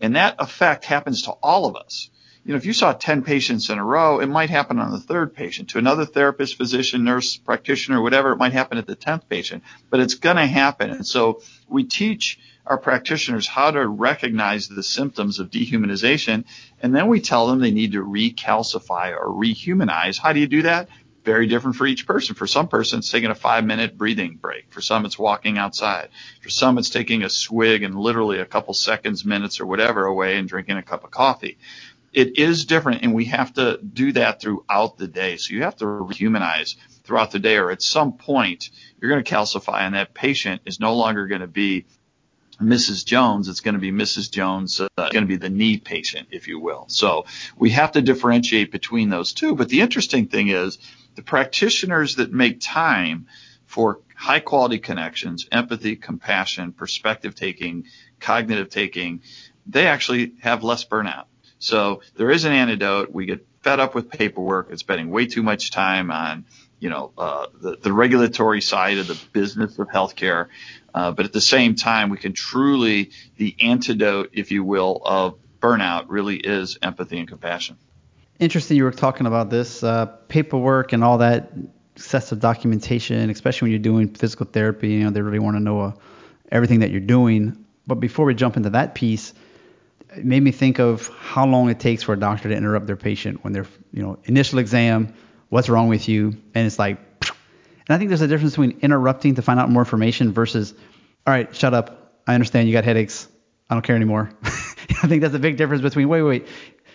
And 0.00 0.16
that 0.16 0.36
effect 0.38 0.84
happens 0.84 1.22
to 1.22 1.32
all 1.32 1.66
of 1.66 1.76
us 1.76 2.10
you 2.48 2.54
know, 2.54 2.56
if 2.56 2.64
you 2.64 2.72
saw 2.72 2.94
10 2.94 3.24
patients 3.24 3.68
in 3.68 3.76
a 3.76 3.84
row, 3.84 4.20
it 4.20 4.26
might 4.26 4.48
happen 4.48 4.78
on 4.78 4.90
the 4.90 4.98
third 4.98 5.34
patient. 5.34 5.68
To 5.70 5.78
another 5.78 6.06
therapist, 6.06 6.56
physician, 6.56 7.04
nurse, 7.04 7.36
practitioner, 7.36 8.00
whatever, 8.00 8.32
it 8.32 8.38
might 8.38 8.54
happen 8.54 8.78
at 8.78 8.86
the 8.86 8.96
10th 8.96 9.28
patient, 9.28 9.62
but 9.90 10.00
it's 10.00 10.14
going 10.14 10.36
to 10.36 10.46
happen. 10.46 10.88
And 10.88 11.06
so 11.06 11.42
we 11.68 11.84
teach 11.84 12.40
our 12.64 12.78
practitioners 12.78 13.46
how 13.46 13.72
to 13.72 13.86
recognize 13.86 14.66
the 14.66 14.82
symptoms 14.82 15.40
of 15.40 15.50
dehumanization, 15.50 16.46
and 16.80 16.96
then 16.96 17.08
we 17.08 17.20
tell 17.20 17.48
them 17.48 17.60
they 17.60 17.70
need 17.70 17.92
to 17.92 18.02
recalcify 18.02 19.12
or 19.12 19.26
rehumanize. 19.26 20.18
How 20.18 20.32
do 20.32 20.40
you 20.40 20.48
do 20.48 20.62
that? 20.62 20.88
Very 21.28 21.46
different 21.46 21.76
for 21.76 21.86
each 21.86 22.06
person. 22.06 22.34
For 22.34 22.46
some 22.46 22.68
person, 22.68 23.00
it's 23.00 23.10
taking 23.10 23.30
a 23.30 23.34
five 23.34 23.64
minute 23.64 23.98
breathing 23.98 24.38
break. 24.40 24.72
For 24.72 24.80
some, 24.80 25.04
it's 25.04 25.18
walking 25.18 25.58
outside. 25.58 26.08
For 26.40 26.48
some, 26.48 26.78
it's 26.78 26.88
taking 26.88 27.22
a 27.22 27.28
swig 27.28 27.82
and 27.82 27.94
literally 27.94 28.38
a 28.40 28.46
couple 28.46 28.72
seconds, 28.72 29.26
minutes, 29.26 29.60
or 29.60 29.66
whatever 29.66 30.06
away 30.06 30.38
and 30.38 30.48
drinking 30.48 30.78
a 30.78 30.82
cup 30.82 31.04
of 31.04 31.10
coffee 31.10 31.58
it 32.12 32.38
is 32.38 32.64
different 32.64 33.02
and 33.02 33.14
we 33.14 33.26
have 33.26 33.52
to 33.52 33.78
do 33.78 34.12
that 34.12 34.40
throughout 34.40 34.96
the 34.96 35.06
day. 35.06 35.36
So 35.36 35.54
you 35.54 35.62
have 35.62 35.76
to 35.76 36.08
humanize 36.08 36.76
throughout 37.04 37.30
the 37.30 37.38
day 37.38 37.56
or 37.56 37.70
at 37.70 37.82
some 37.82 38.14
point 38.14 38.70
you're 39.00 39.10
going 39.10 39.22
to 39.22 39.34
calcify 39.34 39.80
and 39.82 39.94
that 39.94 40.14
patient 40.14 40.62
is 40.64 40.80
no 40.80 40.94
longer 40.96 41.26
going 41.26 41.42
to 41.42 41.46
be 41.46 41.84
Mrs. 42.60 43.04
Jones. 43.04 43.48
It's 43.48 43.60
going 43.60 43.74
to 43.74 43.80
be 43.80 43.92
Mrs. 43.92 44.30
Jones. 44.30 44.80
Uh, 44.80 44.88
going 44.96 45.22
to 45.22 45.26
be 45.26 45.36
the 45.36 45.48
knee 45.48 45.78
patient, 45.78 46.28
if 46.32 46.48
you 46.48 46.58
will. 46.58 46.86
So 46.88 47.26
we 47.56 47.70
have 47.70 47.92
to 47.92 48.02
differentiate 48.02 48.72
between 48.72 49.10
those 49.10 49.32
two. 49.32 49.54
But 49.54 49.68
the 49.68 49.80
interesting 49.80 50.26
thing 50.26 50.48
is 50.48 50.78
the 51.18 51.24
practitioners 51.24 52.14
that 52.14 52.32
make 52.32 52.60
time 52.60 53.26
for 53.66 53.98
high 54.14 54.38
quality 54.38 54.78
connections, 54.78 55.48
empathy, 55.50 55.96
compassion, 55.96 56.72
perspective 56.72 57.34
taking, 57.34 57.86
cognitive 58.20 58.70
taking, 58.70 59.20
they 59.66 59.88
actually 59.88 60.34
have 60.40 60.62
less 60.62 60.84
burnout. 60.84 61.24
So 61.58 62.02
there 62.14 62.30
is 62.30 62.44
an 62.44 62.52
antidote. 62.52 63.12
We 63.12 63.26
get 63.26 63.44
fed 63.62 63.80
up 63.80 63.96
with 63.96 64.10
paperwork 64.10 64.70
and 64.70 64.78
spending 64.78 65.10
way 65.10 65.26
too 65.26 65.42
much 65.42 65.72
time 65.72 66.12
on, 66.12 66.44
you 66.78 66.88
know, 66.88 67.10
uh, 67.18 67.48
the, 67.60 67.76
the 67.76 67.92
regulatory 67.92 68.60
side 68.60 68.98
of 68.98 69.08
the 69.08 69.18
business 69.32 69.76
of 69.76 69.88
healthcare. 69.88 70.46
Uh, 70.94 71.10
but 71.10 71.26
at 71.26 71.32
the 71.32 71.40
same 71.40 71.74
time, 71.74 72.10
we 72.10 72.18
can 72.18 72.32
truly, 72.32 73.10
the 73.38 73.56
antidote, 73.60 74.30
if 74.34 74.52
you 74.52 74.62
will, 74.62 75.02
of 75.04 75.36
burnout 75.60 76.04
really 76.06 76.36
is 76.36 76.78
empathy 76.80 77.18
and 77.18 77.26
compassion. 77.26 77.76
Interesting 78.38 78.76
you 78.76 78.84
were 78.84 78.92
talking 78.92 79.26
about 79.26 79.50
this 79.50 79.82
uh, 79.82 80.06
paperwork 80.28 80.92
and 80.92 81.02
all 81.02 81.18
that 81.18 81.52
excessive 81.96 82.38
documentation, 82.38 83.30
especially 83.30 83.66
when 83.66 83.72
you're 83.72 83.80
doing 83.80 84.14
physical 84.14 84.46
therapy. 84.46 84.90
You 84.90 85.04
know, 85.04 85.10
they 85.10 85.22
really 85.22 85.40
want 85.40 85.56
to 85.56 85.60
know 85.60 85.80
uh, 85.80 85.92
everything 86.52 86.80
that 86.80 86.90
you're 86.90 87.00
doing. 87.00 87.64
But 87.86 87.96
before 87.96 88.26
we 88.26 88.34
jump 88.34 88.56
into 88.56 88.70
that 88.70 88.94
piece, 88.94 89.34
it 90.16 90.24
made 90.24 90.42
me 90.42 90.52
think 90.52 90.78
of 90.78 91.08
how 91.08 91.46
long 91.46 91.68
it 91.70 91.80
takes 91.80 92.02
for 92.02 92.12
a 92.12 92.18
doctor 92.18 92.48
to 92.48 92.54
interrupt 92.54 92.86
their 92.86 92.96
patient 92.96 93.42
when 93.42 93.52
they're, 93.52 93.66
you 93.92 94.02
know, 94.02 94.18
initial 94.24 94.58
exam, 94.58 95.14
what's 95.48 95.68
wrong 95.68 95.88
with 95.88 96.08
you, 96.08 96.36
and 96.54 96.66
it's 96.66 96.78
like, 96.78 96.98
and 97.20 97.94
I 97.94 97.98
think 97.98 98.08
there's 98.08 98.20
a 98.20 98.28
difference 98.28 98.52
between 98.52 98.78
interrupting 98.80 99.36
to 99.36 99.42
find 99.42 99.58
out 99.58 99.70
more 99.70 99.82
information 99.82 100.32
versus, 100.32 100.74
all 101.26 101.32
right, 101.32 101.54
shut 101.54 101.74
up, 101.74 102.20
I 102.26 102.34
understand 102.34 102.68
you 102.68 102.74
got 102.74 102.84
headaches, 102.84 103.28
I 103.68 103.74
don't 103.74 103.82
care 103.82 103.96
anymore. 103.96 104.30
I 104.44 105.06
think 105.06 105.22
that's 105.22 105.34
a 105.34 105.38
big 105.38 105.56
difference 105.56 105.82
between, 105.82 106.08
wait, 106.08 106.22
wait, 106.22 106.46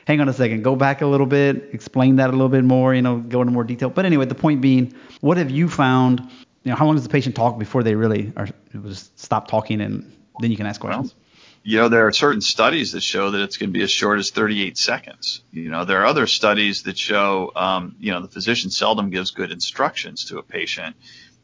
hang 0.05 0.21
on 0.21 0.29
a 0.29 0.33
second, 0.33 0.63
go 0.63 0.75
back 0.75 1.01
a 1.01 1.07
little 1.07 1.25
bit, 1.25 1.69
explain 1.73 2.17
that 2.17 2.29
a 2.29 2.33
little 2.33 2.49
bit 2.49 2.63
more, 2.63 2.93
you 2.93 3.01
know, 3.01 3.17
go 3.17 3.41
into 3.41 3.53
more 3.53 3.63
detail. 3.63 3.89
But 3.89 4.05
anyway, 4.05 4.25
the 4.25 4.35
point 4.35 4.61
being, 4.61 4.93
what 5.21 5.37
have 5.37 5.51
you 5.51 5.69
found? 5.69 6.19
You 6.63 6.71
know, 6.71 6.75
how 6.75 6.85
long 6.85 6.95
does 6.95 7.03
the 7.03 7.09
patient 7.09 7.35
talk 7.35 7.59
before 7.59 7.83
they 7.83 7.95
really 7.95 8.31
are 8.35 8.47
just 8.83 9.19
stop 9.19 9.47
talking 9.47 9.81
and 9.81 10.11
then 10.39 10.51
you 10.51 10.57
can 10.57 10.65
ask 10.65 10.79
questions? 10.79 11.13
Well, 11.13 11.23
you 11.65 11.77
know, 11.77 11.87
there 11.87 12.05
are 12.07 12.11
certain 12.11 12.41
studies 12.41 12.91
that 12.91 13.01
show 13.01 13.31
that 13.31 13.41
it's 13.41 13.55
going 13.55 13.69
to 13.69 13.73
be 13.73 13.83
as 13.83 13.91
short 13.91 14.19
as 14.19 14.31
38 14.31 14.77
seconds. 14.77 15.41
You 15.51 15.69
know, 15.69 15.85
there 15.85 16.01
are 16.01 16.05
other 16.05 16.27
studies 16.27 16.83
that 16.83 16.97
show, 16.97 17.53
um, 17.55 17.95
you 17.99 18.11
know, 18.11 18.21
the 18.21 18.27
physician 18.27 18.69
seldom 18.69 19.09
gives 19.09 19.31
good 19.31 19.51
instructions 19.51 20.25
to 20.25 20.39
a 20.39 20.43
patient. 20.43 20.97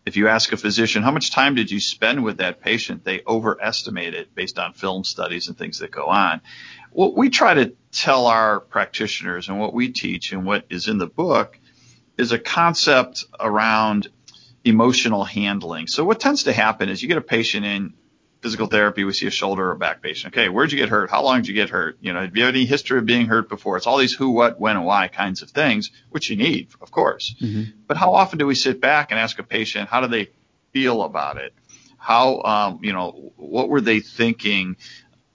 If 0.06 0.18
you 0.18 0.28
ask 0.28 0.52
a 0.52 0.58
physician, 0.58 1.04
how 1.04 1.12
much 1.12 1.32
time 1.32 1.56
did 1.56 1.70
you 1.70 1.80
spend 1.80 2.24
with 2.24 2.38
that 2.38 2.62
patient? 2.62 3.04
They 3.04 3.22
overestimate 3.28 4.14
it 4.14 4.34
based 4.34 4.58
on 4.58 4.74
film 4.74 5.04
studies 5.04 5.48
and 5.48 5.58
things 5.58 5.80
that 5.80 5.92
go 5.92 6.06
on. 6.06 6.42
What 6.92 7.16
we 7.16 7.30
try 7.30 7.54
to 7.54 7.74
tell 7.92 8.26
our 8.26 8.60
practitioners 8.60 9.50
and 9.50 9.60
what 9.60 9.74
we 9.74 9.92
teach 9.92 10.32
and 10.32 10.46
what 10.46 10.66
is 10.70 10.88
in 10.88 10.98
the 10.98 11.08
book 11.08 11.60
is 12.18 12.32
a 12.32 12.40
concept 12.40 13.26
around 13.40 14.08
emotional 14.64 15.24
handling. 15.24 15.88
So 15.88 16.04
what 16.04 16.20
tends 16.20 16.44
to 16.44 16.54
happen 16.54 16.90
is 16.90 17.02
you 17.02 17.08
get 17.08 17.18
a 17.18 17.22
patient 17.22 17.66
in, 17.66 17.94
physical 18.42 18.68
therapy, 18.68 19.04
we 19.04 19.14
see 19.14 19.28
a 19.28 19.32
shoulder 19.32 19.72
or 19.72 19.76
back 19.76 20.02
patient. 20.02 20.34
Okay, 20.34 20.50
where'd 20.50 20.72
you 20.72 20.78
get 20.78 20.90
hurt? 20.90 21.10
How 21.10 21.24
long 21.24 21.38
did 21.38 21.48
you 21.48 21.54
get 21.54 21.70
hurt? 21.70 21.98
You 22.02 22.14
know, 22.14 22.22
have 22.22 22.36
you 22.36 22.44
had 22.44 22.56
any 22.56 22.66
history 22.66 22.98
of 22.98 23.06
being 23.06 23.28
hurt 23.28 23.50
before? 23.50 23.78
It's 23.78 23.88
all 23.88 23.98
these 23.98 24.14
who, 24.14 24.32
what, 24.32 24.60
when, 24.60 24.78
and 24.78 24.86
why 24.86 25.08
kinds 25.08 25.42
of 25.42 25.50
things, 25.50 25.92
which 26.10 26.30
you 26.30 26.38
need, 26.38 26.70
of 26.82 26.92
course. 26.92 27.36
Mm-hmm. 27.42 27.72
But 27.88 27.98
how 27.98 28.14
often 28.14 28.40
do 28.40 28.46
we 28.46 28.56
sit 28.56 28.80
back 28.80 29.12
and 29.12 29.20
ask 29.20 29.40
a 29.40 29.44
patient, 29.44 29.90
how 29.90 30.02
do 30.02 30.08
they 30.08 30.30
feel 30.72 31.02
about 31.02 31.38
it? 31.38 31.54
How, 31.98 32.42
um, 32.44 32.80
you 32.82 32.94
know, 32.94 33.34
what 33.36 33.68
were 33.68 33.82
they 33.82 34.00
thinking 34.00 34.78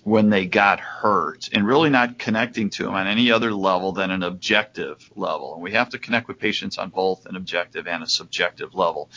when 0.02 0.28
they 0.28 0.46
got 0.46 0.80
hurt 0.80 1.48
and 1.52 1.66
really 1.66 1.88
not 1.88 2.18
connecting 2.18 2.68
to 2.68 2.84
them 2.84 2.94
on 2.94 3.06
any 3.06 3.30
other 3.32 3.52
level 3.52 3.92
than 3.92 4.10
an 4.10 4.22
objective 4.22 5.10
level. 5.16 5.54
And 5.54 5.62
we 5.62 5.72
have 5.72 5.90
to 5.90 5.98
connect 5.98 6.28
with 6.28 6.38
patients 6.38 6.76
on 6.76 6.90
both 6.90 7.24
an 7.24 7.36
objective 7.36 7.86
and 7.86 8.02
a 8.02 8.06
subjective 8.06 8.74
level 8.74 9.10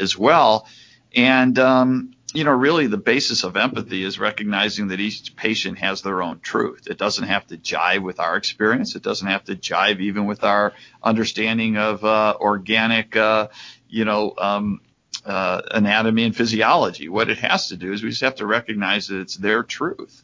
as 0.00 0.18
well. 0.18 0.66
And, 1.14 1.58
um, 1.60 2.14
you 2.32 2.44
know, 2.44 2.52
really 2.52 2.86
the 2.86 2.96
basis 2.96 3.44
of 3.44 3.56
empathy 3.56 4.02
is 4.02 4.18
recognizing 4.18 4.88
that 4.88 5.00
each 5.00 5.36
patient 5.36 5.78
has 5.78 6.02
their 6.02 6.22
own 6.22 6.40
truth. 6.40 6.86
It 6.88 6.98
doesn't 6.98 7.26
have 7.26 7.46
to 7.48 7.56
jive 7.56 8.02
with 8.02 8.20
our 8.20 8.36
experience. 8.36 8.96
It 8.96 9.02
doesn't 9.02 9.28
have 9.28 9.44
to 9.44 9.56
jive 9.56 10.00
even 10.00 10.24
with 10.24 10.42
our 10.42 10.72
understanding 11.02 11.76
of 11.76 12.04
uh, 12.04 12.36
organic, 12.40 13.16
uh, 13.16 13.48
you 13.88 14.04
know, 14.04 14.34
um, 14.38 14.80
uh, 15.26 15.62
anatomy 15.70 16.24
and 16.24 16.34
physiology. 16.34 17.08
What 17.08 17.28
it 17.28 17.38
has 17.38 17.68
to 17.68 17.76
do 17.76 17.92
is 17.92 18.02
we 18.02 18.10
just 18.10 18.22
have 18.22 18.36
to 18.36 18.46
recognize 18.46 19.08
that 19.08 19.20
it's 19.20 19.36
their 19.36 19.62
truth. 19.62 20.22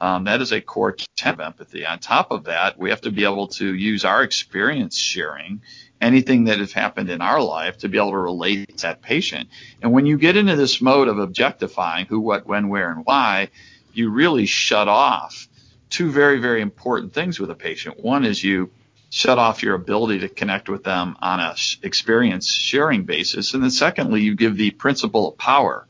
Um, 0.00 0.24
that 0.24 0.40
is 0.40 0.52
a 0.52 0.62
core 0.62 0.96
tenet 1.16 1.40
of 1.40 1.46
empathy. 1.46 1.84
On 1.84 1.98
top 1.98 2.30
of 2.30 2.44
that, 2.44 2.78
we 2.78 2.88
have 2.88 3.02
to 3.02 3.10
be 3.10 3.24
able 3.24 3.48
to 3.48 3.74
use 3.74 4.04
our 4.06 4.22
experience 4.22 4.96
sharing 4.96 5.60
anything 6.00 6.44
that 6.44 6.58
has 6.58 6.72
happened 6.72 7.10
in 7.10 7.20
our 7.20 7.42
life 7.42 7.78
to 7.78 7.88
be 7.88 7.98
able 7.98 8.12
to 8.12 8.18
relate 8.18 8.78
to 8.78 8.82
that 8.82 9.02
patient. 9.02 9.48
And 9.82 9.92
when 9.92 10.06
you 10.06 10.16
get 10.16 10.36
into 10.36 10.56
this 10.56 10.80
mode 10.80 11.08
of 11.08 11.18
objectifying 11.18 12.06
who, 12.06 12.20
what, 12.20 12.46
when, 12.46 12.68
where, 12.68 12.90
and 12.90 13.04
why, 13.04 13.48
you 13.92 14.10
really 14.10 14.46
shut 14.46 14.88
off 14.88 15.48
two 15.90 16.10
very, 16.10 16.38
very 16.38 16.62
important 16.62 17.12
things 17.12 17.38
with 17.38 17.50
a 17.50 17.54
patient. 17.54 18.00
One 18.00 18.24
is 18.24 18.42
you 18.42 18.70
shut 19.10 19.38
off 19.38 19.62
your 19.62 19.74
ability 19.74 20.20
to 20.20 20.28
connect 20.28 20.68
with 20.68 20.84
them 20.84 21.16
on 21.20 21.40
a 21.40 21.56
experience 21.82 22.48
sharing 22.48 23.04
basis. 23.04 23.54
And 23.54 23.62
then 23.62 23.70
secondly, 23.70 24.22
you 24.22 24.36
give 24.36 24.56
the 24.56 24.70
principle 24.70 25.28
of 25.28 25.36
power. 25.36 25.86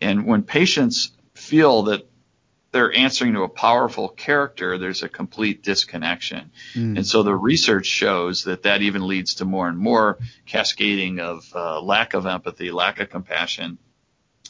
And 0.00 0.26
when 0.26 0.42
patients 0.42 1.12
feel 1.34 1.84
that 1.84 2.06
they're 2.72 2.92
answering 2.92 3.34
to 3.34 3.42
a 3.42 3.48
powerful 3.48 4.08
character, 4.08 4.78
there's 4.78 5.02
a 5.02 5.08
complete 5.08 5.62
disconnection. 5.62 6.50
Mm. 6.74 6.96
And 6.96 7.06
so 7.06 7.22
the 7.22 7.34
research 7.34 7.86
shows 7.86 8.44
that 8.44 8.64
that 8.64 8.82
even 8.82 9.06
leads 9.06 9.34
to 9.34 9.44
more 9.44 9.68
and 9.68 9.78
more 9.78 10.18
cascading 10.46 11.20
of 11.20 11.44
uh, 11.54 11.80
lack 11.80 12.14
of 12.14 12.26
empathy, 12.26 12.70
lack 12.70 12.98
of 12.98 13.10
compassion, 13.10 13.78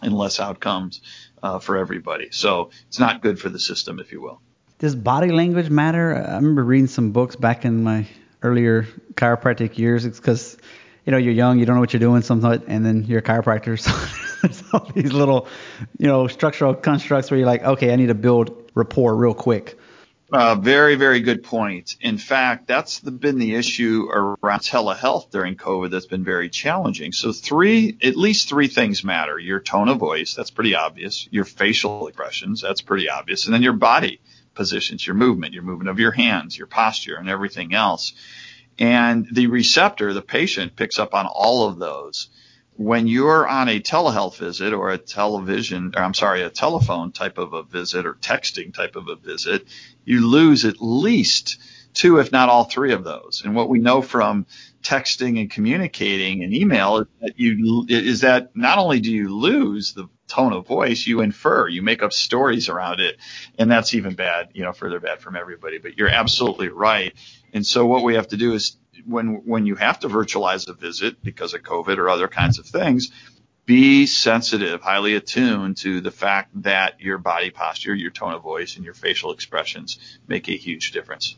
and 0.02 0.16
less 0.16 0.40
outcomes 0.40 1.02
uh, 1.42 1.58
for 1.58 1.76
everybody. 1.76 2.28
So 2.30 2.70
it's 2.86 3.00
not 3.00 3.22
good 3.22 3.40
for 3.40 3.48
the 3.48 3.58
system, 3.58 3.98
if 3.98 4.12
you 4.12 4.22
will. 4.22 4.40
Does 4.78 4.94
body 4.94 5.30
language 5.30 5.70
matter? 5.70 6.14
I 6.14 6.36
remember 6.36 6.64
reading 6.64 6.86
some 6.86 7.10
books 7.10 7.36
back 7.36 7.64
in 7.64 7.82
my 7.82 8.06
earlier 8.42 8.86
chiropractic 9.14 9.78
years 9.78 10.06
because 10.06 10.56
you 11.04 11.10
know 11.10 11.18
you're 11.18 11.32
young, 11.32 11.58
you 11.58 11.66
don't 11.66 11.76
know 11.76 11.80
what 11.80 11.92
you're 11.92 12.00
doing, 12.00 12.22
sometimes, 12.22 12.62
and 12.68 12.86
then 12.86 13.04
you're 13.04 13.18
a 13.18 13.22
chiropractor. 13.22 13.78
So 13.82 13.90
all 14.80 14.90
these 14.94 15.12
little, 15.12 15.48
you 15.98 16.06
know, 16.06 16.26
structural 16.26 16.74
constructs 16.74 17.30
where 17.30 17.38
you're 17.38 17.46
like, 17.46 17.62
okay, 17.62 17.92
I 17.92 17.96
need 17.96 18.06
to 18.06 18.14
build 18.14 18.70
rapport 18.74 19.14
real 19.14 19.34
quick. 19.34 19.78
Uh, 20.32 20.54
very, 20.54 20.94
very 20.94 21.20
good 21.20 21.42
point. 21.42 21.96
In 22.00 22.16
fact, 22.16 22.66
that's 22.66 23.00
the, 23.00 23.10
been 23.10 23.38
the 23.38 23.54
issue 23.54 24.08
around 24.10 24.60
telehealth 24.60 25.30
during 25.30 25.56
COVID 25.56 25.90
that's 25.90 26.06
been 26.06 26.24
very 26.24 26.48
challenging. 26.48 27.12
So 27.12 27.32
three, 27.32 27.98
at 28.02 28.16
least 28.16 28.48
three 28.48 28.68
things 28.68 29.04
matter. 29.04 29.38
Your 29.38 29.60
tone 29.60 29.90
of 29.90 29.98
voice, 29.98 30.34
that's 30.34 30.50
pretty 30.50 30.74
obvious. 30.74 31.28
Your 31.30 31.44
facial 31.44 32.08
expressions, 32.08 32.62
that's 32.62 32.80
pretty 32.80 33.10
obvious. 33.10 33.44
And 33.44 33.52
then 33.52 33.62
your 33.62 33.74
body 33.74 34.22
positions, 34.54 35.06
your 35.06 35.16
movement, 35.16 35.52
your 35.52 35.64
movement 35.64 35.90
of 35.90 35.98
your 36.00 36.12
hands, 36.12 36.56
your 36.56 36.66
posture, 36.66 37.16
and 37.16 37.28
everything 37.28 37.74
else. 37.74 38.14
And 38.78 39.28
the 39.30 39.48
receptor, 39.48 40.14
the 40.14 40.22
patient, 40.22 40.76
picks 40.76 40.98
up 40.98 41.12
on 41.12 41.26
all 41.26 41.68
of 41.68 41.78
those. 41.78 42.30
When 42.76 43.06
you're 43.06 43.46
on 43.46 43.68
a 43.68 43.80
telehealth 43.80 44.36
visit 44.38 44.72
or 44.72 44.90
a 44.90 44.98
television, 44.98 45.92
or 45.94 46.02
I'm 46.02 46.14
sorry, 46.14 46.42
a 46.42 46.50
telephone 46.50 47.12
type 47.12 47.38
of 47.38 47.52
a 47.52 47.62
visit 47.62 48.06
or 48.06 48.14
texting 48.14 48.72
type 48.74 48.96
of 48.96 49.08
a 49.08 49.16
visit, 49.16 49.68
you 50.04 50.26
lose 50.26 50.64
at 50.64 50.80
least 50.80 51.58
two, 51.94 52.18
if 52.18 52.32
not 52.32 52.48
all 52.48 52.64
three 52.64 52.92
of 52.92 53.04
those. 53.04 53.42
And 53.44 53.54
what 53.54 53.68
we 53.68 53.78
know 53.78 54.02
from 54.02 54.46
texting 54.82 55.38
and 55.38 55.50
communicating 55.50 56.42
and 56.42 56.54
email 56.54 56.98
is 56.98 57.06
that 57.20 57.38
you 57.38 57.86
is 57.88 58.22
that 58.22 58.56
not 58.56 58.78
only 58.78 59.00
do 59.00 59.12
you 59.12 59.36
lose 59.36 59.92
the 59.92 60.08
tone 60.26 60.52
of 60.52 60.66
voice, 60.66 61.06
you 61.06 61.20
infer, 61.20 61.68
you 61.68 61.82
make 61.82 62.02
up 62.02 62.12
stories 62.12 62.68
around 62.68 63.00
it, 63.00 63.18
and 63.58 63.70
that's 63.70 63.94
even 63.94 64.14
bad, 64.14 64.48
you 64.54 64.62
know, 64.62 64.72
further 64.72 64.98
bad 64.98 65.20
from 65.20 65.36
everybody. 65.36 65.78
But 65.78 65.98
you're 65.98 66.08
absolutely 66.08 66.68
right. 66.68 67.14
And 67.52 67.66
so 67.66 67.86
what 67.86 68.02
we 68.02 68.14
have 68.14 68.28
to 68.28 68.36
do 68.36 68.54
is 68.54 68.76
when 69.06 69.42
when 69.46 69.66
you 69.66 69.74
have 69.76 70.00
to 70.00 70.08
virtualize 70.08 70.68
a 70.68 70.72
visit 70.72 71.22
because 71.22 71.54
of 71.54 71.62
COVID 71.62 71.98
or 71.98 72.08
other 72.08 72.28
kinds 72.28 72.58
of 72.58 72.66
things, 72.66 73.10
be 73.64 74.06
sensitive, 74.06 74.80
highly 74.80 75.14
attuned 75.14 75.76
to 75.78 76.00
the 76.00 76.10
fact 76.10 76.50
that 76.62 77.00
your 77.00 77.18
body 77.18 77.50
posture, 77.50 77.94
your 77.94 78.10
tone 78.10 78.34
of 78.34 78.42
voice, 78.42 78.76
and 78.76 78.84
your 78.84 78.94
facial 78.94 79.32
expressions 79.32 79.98
make 80.26 80.48
a 80.48 80.56
huge 80.56 80.92
difference. 80.92 81.36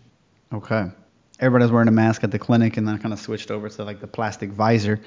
Okay. 0.53 0.87
Everybody's 1.39 1.73
wearing 1.73 1.89
a 1.89 1.93
mask 1.93 2.25
at 2.25 2.31
the 2.31 2.39
clinic, 2.39 2.77
and 2.77 2.87
then 2.87 2.95
I 2.95 2.99
kind 2.99 3.13
of 3.13 3.21
switched 3.21 3.51
over 3.51 3.69
to 3.69 3.85
like 3.85 4.01
the 4.01 4.07
plastic 4.07 4.51
visor. 4.51 5.01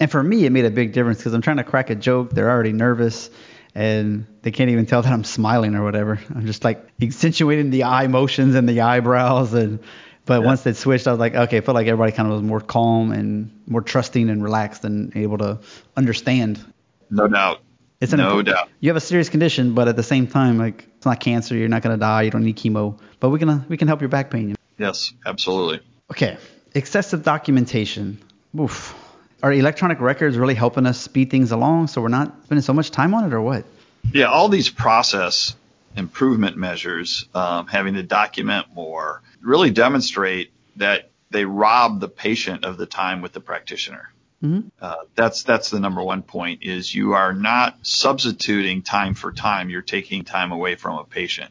And 0.00 0.10
for 0.10 0.22
me, 0.22 0.44
it 0.44 0.50
made 0.50 0.64
a 0.64 0.70
big 0.70 0.92
difference 0.92 1.18
because 1.18 1.34
I'm 1.34 1.42
trying 1.42 1.58
to 1.58 1.64
crack 1.64 1.88
a 1.90 1.94
joke. 1.94 2.30
They're 2.30 2.50
already 2.50 2.72
nervous, 2.72 3.30
and 3.74 4.26
they 4.42 4.50
can't 4.50 4.70
even 4.70 4.86
tell 4.86 5.02
that 5.02 5.12
I'm 5.12 5.24
smiling 5.24 5.74
or 5.74 5.84
whatever. 5.84 6.18
I'm 6.34 6.46
just 6.46 6.64
like 6.64 6.84
accentuating 7.00 7.70
the 7.70 7.84
eye 7.84 8.08
motions 8.08 8.56
and 8.56 8.68
the 8.68 8.80
eyebrows, 8.80 9.54
and 9.54 9.78
but 10.24 10.40
yeah. 10.40 10.46
once 10.46 10.62
they 10.62 10.72
switched, 10.72 11.06
I 11.06 11.10
was 11.10 11.20
like, 11.20 11.34
okay, 11.34 11.58
I 11.58 11.60
felt 11.60 11.74
like 11.74 11.86
everybody 11.86 12.12
kind 12.12 12.28
of 12.28 12.34
was 12.34 12.42
more 12.42 12.60
calm 12.60 13.12
and 13.12 13.50
more 13.66 13.80
trusting 13.80 14.30
and 14.30 14.42
relaxed 14.42 14.84
and 14.84 15.14
able 15.16 15.38
to 15.38 15.58
understand. 15.96 16.64
No 17.10 17.28
doubt. 17.28 17.60
It's 18.00 18.12
an 18.12 18.18
no 18.18 18.38
imp- 18.38 18.48
doubt. 18.48 18.68
You 18.80 18.90
have 18.90 18.96
a 18.96 19.00
serious 19.00 19.28
condition, 19.28 19.74
but 19.74 19.88
at 19.88 19.96
the 19.96 20.02
same 20.02 20.26
time, 20.26 20.58
like 20.58 20.86
it's 20.96 21.06
not 21.06 21.20
cancer. 21.20 21.56
You're 21.56 21.68
not 21.68 21.82
gonna 21.82 21.96
die. 21.96 22.22
You 22.22 22.30
don't 22.30 22.44
need 22.44 22.56
chemo, 22.56 22.98
but 23.20 23.30
we 23.30 23.38
can 23.38 23.48
uh, 23.48 23.64
we 23.68 23.76
can 23.76 23.88
help 23.88 24.00
your 24.00 24.08
back 24.08 24.30
pain. 24.30 24.56
Yes, 24.78 25.12
absolutely. 25.24 25.80
Okay, 26.10 26.36
excessive 26.74 27.22
documentation. 27.22 28.18
Oof. 28.58 28.94
Are 29.42 29.52
electronic 29.52 30.00
records 30.00 30.36
really 30.36 30.54
helping 30.54 30.86
us 30.86 31.00
speed 31.00 31.30
things 31.30 31.50
along 31.50 31.88
so 31.88 32.00
we're 32.00 32.08
not 32.08 32.44
spending 32.44 32.62
so 32.62 32.72
much 32.72 32.90
time 32.92 33.12
on 33.14 33.24
it, 33.24 33.32
or 33.32 33.40
what? 33.40 33.64
Yeah, 34.12 34.26
all 34.26 34.48
these 34.48 34.68
process 34.68 35.54
improvement 35.96 36.56
measures, 36.56 37.26
um, 37.34 37.66
having 37.66 37.94
to 37.94 38.02
document 38.02 38.66
more, 38.74 39.22
really 39.40 39.70
demonstrate 39.70 40.52
that 40.76 41.10
they 41.30 41.44
rob 41.44 42.00
the 42.00 42.08
patient 42.08 42.64
of 42.64 42.76
the 42.76 42.86
time 42.86 43.22
with 43.22 43.32
the 43.32 43.40
practitioner. 43.40 44.12
Mm-hmm. 44.42 44.68
Uh, 44.80 44.96
that's 45.14 45.44
that's 45.44 45.70
the 45.70 45.78
number 45.78 46.02
one 46.02 46.22
point 46.22 46.62
is 46.62 46.92
you 46.92 47.12
are 47.12 47.32
not 47.32 47.78
substituting 47.82 48.82
time 48.82 49.14
for 49.14 49.32
time. 49.32 49.70
You're 49.70 49.82
taking 49.82 50.24
time 50.24 50.50
away 50.50 50.74
from 50.74 50.98
a 50.98 51.04
patient. 51.04 51.50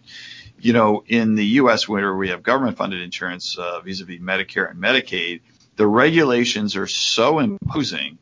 You 0.60 0.74
know, 0.74 1.04
in 1.08 1.36
the 1.36 1.46
U.S. 1.46 1.88
where 1.88 2.14
we 2.16 2.30
have 2.30 2.44
government 2.44 2.78
funded 2.78 3.02
insurance 3.02 3.58
uh, 3.58 3.80
vis-a-vis 3.80 4.20
Medicare 4.20 4.70
and 4.70 4.80
Medicaid, 4.80 5.42
the 5.78 5.88
regulations 5.88 6.76
are 6.76 6.86
so 6.86 7.40
imposing 7.40 8.18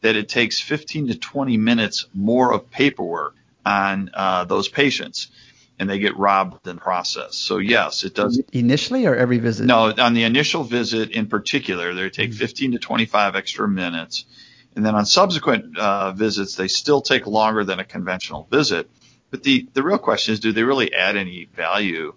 that 0.00 0.16
it 0.16 0.28
takes 0.28 0.58
15 0.58 1.08
to 1.08 1.18
20 1.18 1.56
minutes 1.56 2.06
more 2.12 2.52
of 2.52 2.70
paperwork 2.70 3.36
on 3.64 4.10
uh, 4.12 4.44
those 4.44 4.68
patients 4.68 5.28
and 5.78 5.90
they 5.90 5.98
get 5.98 6.16
robbed 6.16 6.66
in 6.66 6.76
the 6.76 6.80
process. 6.80 7.36
So 7.36 7.58
yes, 7.58 8.04
it 8.04 8.14
does. 8.14 8.40
Initially 8.52 9.06
or 9.06 9.16
every 9.16 9.38
visit? 9.38 9.66
No, 9.66 9.92
on 9.92 10.14
the 10.14 10.24
initial 10.24 10.64
visit 10.64 11.10
in 11.10 11.26
particular, 11.26 11.94
they 11.94 12.10
take 12.10 12.30
mm-hmm. 12.30 12.38
15 12.38 12.72
to 12.72 12.78
25 12.78 13.36
extra 13.36 13.68
minutes. 13.68 14.24
And 14.76 14.84
then 14.84 14.94
on 14.94 15.06
subsequent 15.06 15.76
uh, 15.78 16.12
visits, 16.12 16.56
they 16.56 16.68
still 16.68 17.00
take 17.00 17.26
longer 17.26 17.64
than 17.64 17.80
a 17.80 17.84
conventional 17.84 18.46
visit. 18.50 18.90
But 19.30 19.42
the, 19.42 19.68
the 19.72 19.82
real 19.82 19.98
question 19.98 20.34
is, 20.34 20.40
do 20.40 20.52
they 20.52 20.62
really 20.62 20.92
add 20.92 21.16
any 21.16 21.48
value 21.54 22.14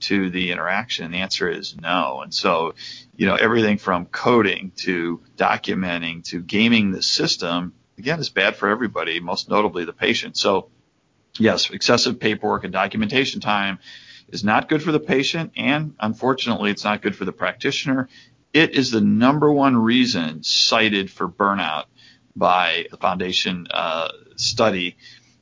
to 0.00 0.30
the 0.30 0.50
interaction? 0.50 1.12
The 1.12 1.18
answer 1.18 1.48
is 1.48 1.76
no. 1.80 2.20
And 2.22 2.34
so, 2.34 2.74
you 3.16 3.26
know, 3.26 3.34
everything 3.34 3.78
from 3.78 4.06
coding 4.06 4.72
to 4.78 5.20
documenting 5.36 6.24
to 6.26 6.40
gaming 6.40 6.90
the 6.90 7.02
system, 7.02 7.72
again, 7.98 8.18
is 8.18 8.30
bad 8.30 8.56
for 8.56 8.68
everybody, 8.68 9.20
most 9.20 9.48
notably 9.48 9.84
the 9.84 9.92
patient. 9.92 10.36
So 10.36 10.70
yes, 11.40 11.70
excessive 11.70 12.20
paperwork 12.20 12.64
and 12.64 12.72
documentation 12.72 13.40
time 13.40 13.78
is 14.28 14.44
not 14.44 14.68
good 14.68 14.82
for 14.82 14.92
the 14.92 15.00
patient, 15.00 15.52
and 15.56 15.94
unfortunately, 16.00 16.70
it's 16.70 16.84
not 16.84 17.02
good 17.02 17.14
for 17.14 17.24
the 17.24 17.32
practitioner. 17.32 18.08
It 18.52 18.74
is 18.74 18.90
the 18.90 19.00
number 19.00 19.52
one 19.52 19.76
reason 19.76 20.42
cited 20.42 21.10
for 21.10 21.28
burnout 21.28 21.84
by 22.34 22.86
the 22.90 22.96
foundation 22.96 23.66
uh, 23.70 24.08
study 24.36 24.96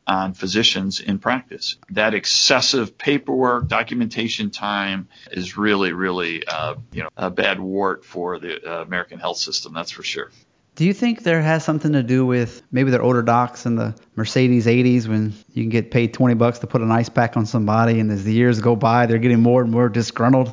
on 0.07 0.35
physicians 0.35 1.01
in 1.01 1.19
practice. 1.19 1.77
That 1.91 2.15
excessive 2.15 2.99
paperwork, 2.99 3.69
documentation 3.69 4.51
time 4.51 5.09
is 5.31 5.57
really, 5.57 5.93
really, 5.93 6.47
uh, 6.47 6.77
you 6.93 7.03
know, 7.03 7.09
a 7.17 7.31
bad 7.31 7.59
wart 7.59 8.05
for 8.05 8.39
the 8.39 8.63
uh, 8.63 8.83
American 8.83 9.19
health 9.19 9.39
system. 9.39 9.73
That's 9.73 9.91
for 9.91 10.03
sure. 10.03 10.31
Do 10.77 10.85
you 10.85 10.93
think 10.93 11.23
there 11.23 11.41
has 11.41 11.65
something 11.65 11.93
to 11.93 12.03
do 12.03 12.27
with 12.27 12.63
maybe 12.73 12.91
they're 12.91 13.03
older 13.03 13.23
docs 13.23 13.65
in 13.65 13.77
the 13.77 13.95
Mercedes 14.17 14.67
80s 14.67 15.07
when 15.07 15.33
you 15.53 15.63
can 15.63 15.71
get 15.71 15.93
paid 15.93 16.13
20 16.13 16.35
bucks 16.35 16.59
to 16.61 16.67
put 16.67 16.81
an 16.81 16.91
ice 16.91 17.09
pack 17.09 17.37
on 17.37 17.47
somebody, 17.47 18.01
and 18.01 18.11
as 18.11 18.25
the 18.25 18.33
years 18.33 18.61
go 18.61 18.75
by, 18.75 19.07
they're 19.07 19.19
getting 19.19 19.41
more 19.41 19.63
and 19.63 19.71
more 19.71 19.89
disgruntled 19.89 20.53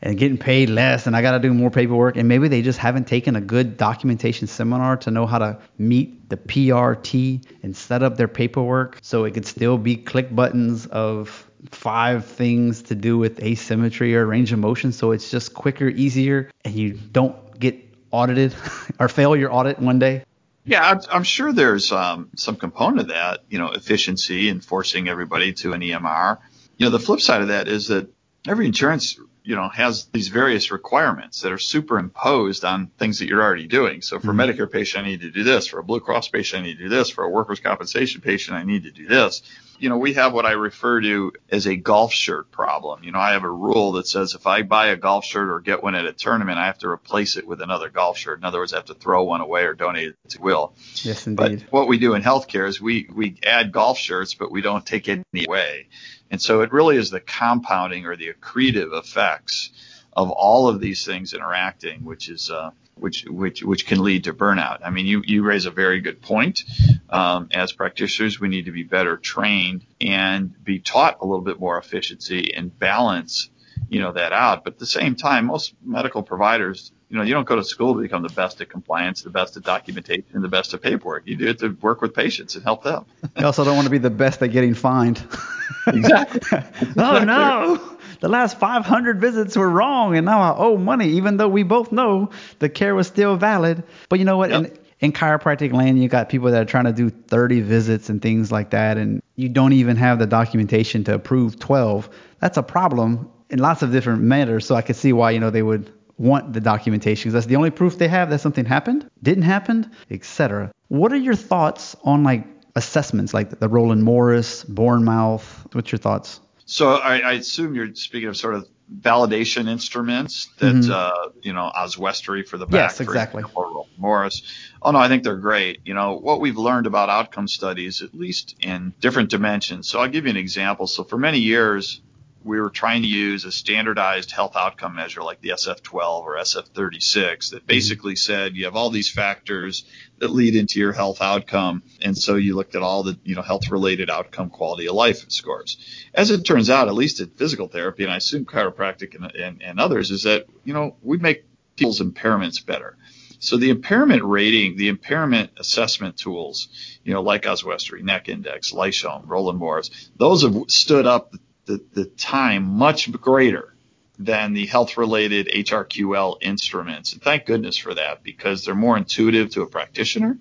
and 0.00 0.16
getting 0.16 0.38
paid 0.38 0.70
less, 0.70 1.08
and 1.08 1.16
I 1.16 1.22
got 1.22 1.32
to 1.32 1.40
do 1.40 1.52
more 1.52 1.70
paperwork, 1.70 2.16
and 2.16 2.28
maybe 2.28 2.46
they 2.46 2.62
just 2.62 2.78
haven't 2.78 3.08
taken 3.08 3.34
a 3.34 3.40
good 3.40 3.76
documentation 3.76 4.46
seminar 4.46 4.96
to 4.98 5.10
know 5.10 5.26
how 5.26 5.38
to 5.38 5.58
meet 5.76 6.28
the 6.28 6.36
PRT 6.36 7.44
and 7.64 7.76
set 7.76 8.04
up 8.04 8.16
their 8.16 8.28
paperwork 8.28 8.98
so 9.02 9.24
it 9.24 9.34
could 9.34 9.46
still 9.46 9.76
be 9.76 9.96
click 9.96 10.32
buttons 10.32 10.86
of 10.86 11.50
five 11.70 12.24
things 12.24 12.82
to 12.82 12.94
do 12.94 13.18
with 13.18 13.42
asymmetry 13.42 14.14
or 14.14 14.24
range 14.24 14.52
of 14.52 14.60
motion, 14.60 14.92
so 14.92 15.10
it's 15.10 15.32
just 15.32 15.54
quicker, 15.54 15.88
easier, 15.88 16.48
and 16.64 16.74
you 16.74 16.92
don't 16.92 17.58
get 17.58 17.87
audited 18.10 18.54
or 18.98 19.08
failure 19.08 19.50
audit 19.50 19.78
one 19.78 19.98
day? 19.98 20.24
Yeah, 20.64 21.00
I'm 21.10 21.22
sure 21.22 21.50
there's 21.50 21.92
um, 21.92 22.28
some 22.36 22.56
component 22.56 23.00
of 23.00 23.08
that, 23.08 23.40
you 23.48 23.58
know, 23.58 23.68
efficiency 23.68 24.50
and 24.50 24.62
forcing 24.62 25.08
everybody 25.08 25.54
to 25.54 25.72
an 25.72 25.80
EMR. 25.80 26.38
You 26.76 26.86
know, 26.86 26.90
the 26.90 26.98
flip 26.98 27.22
side 27.22 27.40
of 27.40 27.48
that 27.48 27.68
is 27.68 27.88
that 27.88 28.12
every 28.46 28.66
insurance, 28.66 29.18
you 29.48 29.56
know, 29.56 29.70
has 29.70 30.04
these 30.12 30.28
various 30.28 30.70
requirements 30.70 31.40
that 31.40 31.52
are 31.52 31.58
superimposed 31.58 32.66
on 32.66 32.88
things 32.98 33.20
that 33.20 33.28
you're 33.28 33.42
already 33.42 33.66
doing. 33.66 34.02
So 34.02 34.20
for 34.20 34.34
mm-hmm. 34.34 34.40
a 34.40 34.44
Medicare 34.44 34.70
patient, 34.70 35.06
I 35.06 35.08
need 35.08 35.22
to 35.22 35.30
do 35.30 35.42
this. 35.42 35.68
For 35.68 35.78
a 35.78 35.82
Blue 35.82 36.00
Cross 36.00 36.28
patient, 36.28 36.62
I 36.62 36.66
need 36.66 36.76
to 36.76 36.82
do 36.82 36.90
this. 36.90 37.08
For 37.08 37.24
a 37.24 37.30
workers' 37.30 37.58
compensation 37.58 38.20
patient, 38.20 38.58
I 38.58 38.64
need 38.64 38.82
to 38.82 38.90
do 38.90 39.06
this 39.06 39.40
you 39.78 39.88
know, 39.88 39.98
we 39.98 40.14
have 40.14 40.32
what 40.32 40.44
I 40.44 40.52
refer 40.52 41.00
to 41.00 41.32
as 41.50 41.66
a 41.66 41.76
golf 41.76 42.12
shirt 42.12 42.50
problem. 42.50 43.04
You 43.04 43.12
know, 43.12 43.18
I 43.18 43.32
have 43.32 43.44
a 43.44 43.50
rule 43.50 43.92
that 43.92 44.06
says 44.06 44.34
if 44.34 44.46
I 44.46 44.62
buy 44.62 44.88
a 44.88 44.96
golf 44.96 45.24
shirt 45.24 45.48
or 45.48 45.60
get 45.60 45.82
one 45.82 45.94
at 45.94 46.04
a 46.04 46.12
tournament, 46.12 46.58
I 46.58 46.66
have 46.66 46.78
to 46.78 46.88
replace 46.88 47.36
it 47.36 47.46
with 47.46 47.60
another 47.60 47.88
golf 47.88 48.18
shirt. 48.18 48.38
In 48.38 48.44
other 48.44 48.58
words, 48.58 48.72
I 48.72 48.76
have 48.76 48.86
to 48.86 48.94
throw 48.94 49.24
one 49.24 49.40
away 49.40 49.64
or 49.64 49.74
donate 49.74 50.08
it 50.08 50.30
to 50.30 50.42
Will. 50.42 50.74
Yes, 51.02 51.26
indeed. 51.26 51.64
But 51.66 51.72
what 51.72 51.88
we 51.88 51.98
do 51.98 52.14
in 52.14 52.22
healthcare 52.22 52.66
is 52.66 52.80
we, 52.80 53.08
we 53.12 53.38
add 53.46 53.72
golf 53.72 53.98
shirts, 53.98 54.34
but 54.34 54.50
we 54.50 54.62
don't 54.62 54.84
take 54.84 55.08
any 55.08 55.24
away. 55.46 55.88
And 56.30 56.40
so 56.40 56.60
it 56.60 56.72
really 56.72 56.96
is 56.96 57.10
the 57.10 57.20
compounding 57.20 58.06
or 58.06 58.16
the 58.16 58.32
accretive 58.32 58.96
effects 58.96 59.70
of 60.12 60.30
all 60.30 60.68
of 60.68 60.80
these 60.80 61.04
things 61.04 61.32
interacting, 61.32 62.04
which 62.04 62.28
is, 62.28 62.50
uh, 62.50 62.70
which 62.96 63.24
which 63.24 63.62
which 63.62 63.86
can 63.86 64.02
lead 64.02 64.24
to 64.24 64.32
burnout. 64.32 64.80
I 64.84 64.90
mean, 64.90 65.06
you 65.06 65.22
you 65.24 65.44
raise 65.44 65.66
a 65.66 65.70
very 65.70 66.00
good 66.00 66.20
point. 66.20 66.62
Um, 67.08 67.48
as 67.52 67.72
practitioners, 67.72 68.40
we 68.40 68.48
need 68.48 68.66
to 68.66 68.72
be 68.72 68.82
better 68.82 69.16
trained 69.16 69.84
and 70.00 70.52
be 70.64 70.80
taught 70.80 71.18
a 71.20 71.24
little 71.24 71.44
bit 71.44 71.60
more 71.60 71.78
efficiency 71.78 72.52
and 72.54 72.76
balance, 72.76 73.50
you 73.88 74.00
know, 74.00 74.12
that 74.12 74.32
out. 74.32 74.64
But 74.64 74.74
at 74.74 74.78
the 74.78 74.86
same 74.86 75.14
time, 75.14 75.46
most 75.46 75.74
medical 75.84 76.22
providers, 76.22 76.92
you 77.08 77.16
know, 77.16 77.22
you 77.22 77.32
don't 77.32 77.46
go 77.46 77.56
to 77.56 77.64
school 77.64 77.94
to 77.94 78.00
become 78.00 78.22
the 78.22 78.28
best 78.28 78.60
at 78.60 78.68
compliance, 78.68 79.22
the 79.22 79.30
best 79.30 79.56
at 79.56 79.62
documentation, 79.62 80.42
the 80.42 80.48
best 80.48 80.74
at 80.74 80.82
paperwork. 80.82 81.26
You 81.26 81.36
do 81.36 81.48
it 81.48 81.58
to 81.60 81.68
work 81.80 82.02
with 82.02 82.14
patients 82.14 82.54
and 82.56 82.64
help 82.64 82.82
them. 82.82 83.06
You 83.38 83.46
also 83.46 83.64
don't 83.64 83.76
want 83.76 83.86
to 83.86 83.90
be 83.90 83.98
the 83.98 84.10
best 84.10 84.42
at 84.42 84.48
getting 84.48 84.74
fined. 84.74 85.22
exactly. 85.86 86.40
oh 86.96 87.24
no 87.24 87.98
the 88.20 88.28
last 88.28 88.58
500 88.58 89.20
visits 89.20 89.56
were 89.56 89.68
wrong 89.68 90.16
and 90.16 90.26
now 90.26 90.40
I 90.40 90.56
owe 90.56 90.76
money, 90.76 91.08
even 91.10 91.36
though 91.36 91.48
we 91.48 91.62
both 91.62 91.92
know 91.92 92.30
the 92.58 92.68
care 92.68 92.94
was 92.94 93.06
still 93.06 93.36
valid. 93.36 93.82
But 94.08 94.18
you 94.18 94.24
know 94.24 94.36
what? 94.36 94.50
Yep. 94.50 94.64
In, 94.64 94.78
in 95.00 95.12
chiropractic 95.12 95.72
land, 95.72 96.02
you 96.02 96.08
got 96.08 96.28
people 96.28 96.50
that 96.50 96.60
are 96.60 96.70
trying 96.70 96.84
to 96.84 96.92
do 96.92 97.10
30 97.10 97.60
visits 97.60 98.08
and 98.08 98.20
things 98.20 98.50
like 98.50 98.70
that, 98.70 98.96
and 98.96 99.22
you 99.36 99.48
don't 99.48 99.72
even 99.72 99.96
have 99.96 100.18
the 100.18 100.26
documentation 100.26 101.04
to 101.04 101.14
approve 101.14 101.58
12. 101.58 102.08
That's 102.40 102.56
a 102.56 102.62
problem 102.62 103.30
in 103.50 103.60
lots 103.60 103.82
of 103.82 103.92
different 103.92 104.22
matters. 104.22 104.66
So 104.66 104.74
I 104.74 104.82
could 104.82 104.96
see 104.96 105.12
why, 105.12 105.30
you 105.30 105.40
know, 105.40 105.50
they 105.50 105.62
would 105.62 105.92
want 106.18 106.52
the 106.52 106.60
documentation 106.60 107.28
because 107.28 107.34
that's 107.34 107.46
the 107.46 107.54
only 107.54 107.70
proof 107.70 107.96
they 107.98 108.08
have 108.08 108.28
that 108.30 108.40
something 108.40 108.64
happened, 108.64 109.08
didn't 109.22 109.44
happen, 109.44 109.88
etc. 110.10 110.72
What 110.88 111.12
are 111.12 111.16
your 111.16 111.36
thoughts 111.36 111.94
on 112.02 112.24
like 112.24 112.44
assessments 112.78 113.34
like 113.34 113.58
the 113.60 113.68
Roland 113.68 114.02
Morris, 114.04 114.64
Bournemouth? 114.64 115.66
What's 115.72 115.92
your 115.92 115.98
thoughts? 115.98 116.40
So 116.64 116.94
I, 116.94 117.18
I 117.18 117.32
assume 117.32 117.74
you're 117.74 117.94
speaking 117.94 118.28
of 118.28 118.36
sort 118.36 118.54
of 118.54 118.66
validation 119.02 119.68
instruments 119.68 120.48
that 120.58 120.74
Mhm. 120.76 120.90
uh, 120.90 121.30
you 121.42 121.52
know 121.52 121.64
Oswestry 121.64 122.42
for 122.42 122.56
the 122.56 122.66
back, 122.66 122.90
Yes, 122.90 122.96
for 122.96 123.02
exactly. 123.02 123.40
example, 123.40 123.62
or 123.74 123.86
Morris. 123.98 124.42
Oh 124.80 124.90
no, 124.92 124.98
I 124.98 125.08
think 125.08 125.24
they're 125.24 125.36
great. 125.36 125.80
You 125.84 125.94
know 125.94 126.16
what 126.16 126.40
we've 126.40 126.56
learned 126.56 126.86
about 126.86 127.08
outcome 127.10 127.48
studies, 127.48 128.00
at 128.02 128.14
least 128.14 128.56
in 128.60 128.94
different 129.00 129.28
dimensions. 129.30 129.88
So 129.88 130.00
I'll 130.00 130.08
give 130.08 130.24
you 130.24 130.30
an 130.30 130.36
example. 130.38 130.86
So 130.86 131.04
for 131.04 131.18
many 131.18 131.38
years, 131.40 132.00
we 132.44 132.60
were 132.60 132.70
trying 132.70 133.02
to 133.02 133.08
use 133.08 133.44
a 133.44 133.52
standardized 133.52 134.30
health 134.30 134.56
outcome 134.56 134.94
measure 134.94 135.22
like 135.22 135.40
the 135.40 135.50
SF12 135.50 136.22
or 136.22 136.36
SF36 136.36 137.50
that 137.50 137.58
mm-hmm. 137.58 137.66
basically 137.66 138.16
said 138.16 138.56
you 138.56 138.64
have 138.64 138.76
all 138.76 138.90
these 138.90 139.10
factors 139.10 139.84
that 140.18 140.30
lead 140.30 140.54
into 140.54 140.80
your 140.80 140.92
health 140.92 141.20
outcome, 141.20 141.82
and 142.02 142.16
so 142.16 142.36
you 142.36 142.56
looked 142.56 142.74
at 142.74 142.82
all 142.82 143.02
the 143.02 143.18
you 143.24 143.34
know 143.34 143.42
health 143.42 143.70
related 143.70 144.10
outcome 144.10 144.50
quality 144.50 144.88
of 144.88 144.94
life 144.94 145.30
scores. 145.30 145.78
As 146.14 146.30
it 146.30 146.44
turns 146.44 146.70
out, 146.70 146.88
at 146.88 146.94
least 146.94 147.20
in 147.20 147.30
physical 147.30 147.68
therapy, 147.68 148.04
and 148.04 148.12
I 148.12 148.16
assume 148.16 148.44
chiropractic 148.44 149.14
and, 149.14 149.34
and, 149.34 149.62
and 149.62 149.80
others, 149.80 150.10
is 150.10 150.22
that 150.24 150.46
you 150.64 150.74
know 150.74 150.96
we 151.02 151.18
make 151.18 151.44
people's 151.76 152.00
impairments 152.00 152.64
better. 152.64 152.96
So 153.40 153.56
the 153.56 153.70
impairment 153.70 154.24
rating, 154.24 154.76
the 154.76 154.88
impairment 154.88 155.52
assessment 155.58 156.16
tools, 156.16 156.68
you 157.04 157.12
know, 157.12 157.22
like 157.22 157.46
Oswestry, 157.46 158.02
Neck 158.02 158.28
Index, 158.28 158.72
Lysholm, 158.72 159.22
Roland 159.26 159.60
Morris, 159.60 160.10
those 160.16 160.42
have 160.42 160.64
stood 160.66 161.06
up 161.06 161.34
the, 161.68 161.84
the 161.92 162.04
time 162.06 162.64
much 162.64 163.12
greater 163.12 163.74
than 164.18 164.52
the 164.52 164.66
health 164.66 164.96
related 164.96 165.46
HRQL 165.46 166.38
instruments. 166.40 167.12
And 167.12 167.22
thank 167.22 167.46
goodness 167.46 167.76
for 167.76 167.94
that 167.94 168.24
because 168.24 168.64
they're 168.64 168.74
more 168.74 168.96
intuitive 168.96 169.50
to 169.50 169.62
a 169.62 169.66
practitioner. 169.66 170.38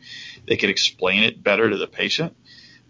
They 0.47 0.55
can 0.55 0.71
explain 0.71 1.23
it 1.23 1.43
better 1.43 1.69
to 1.69 1.77
the 1.77 1.85
patient. 1.85 2.35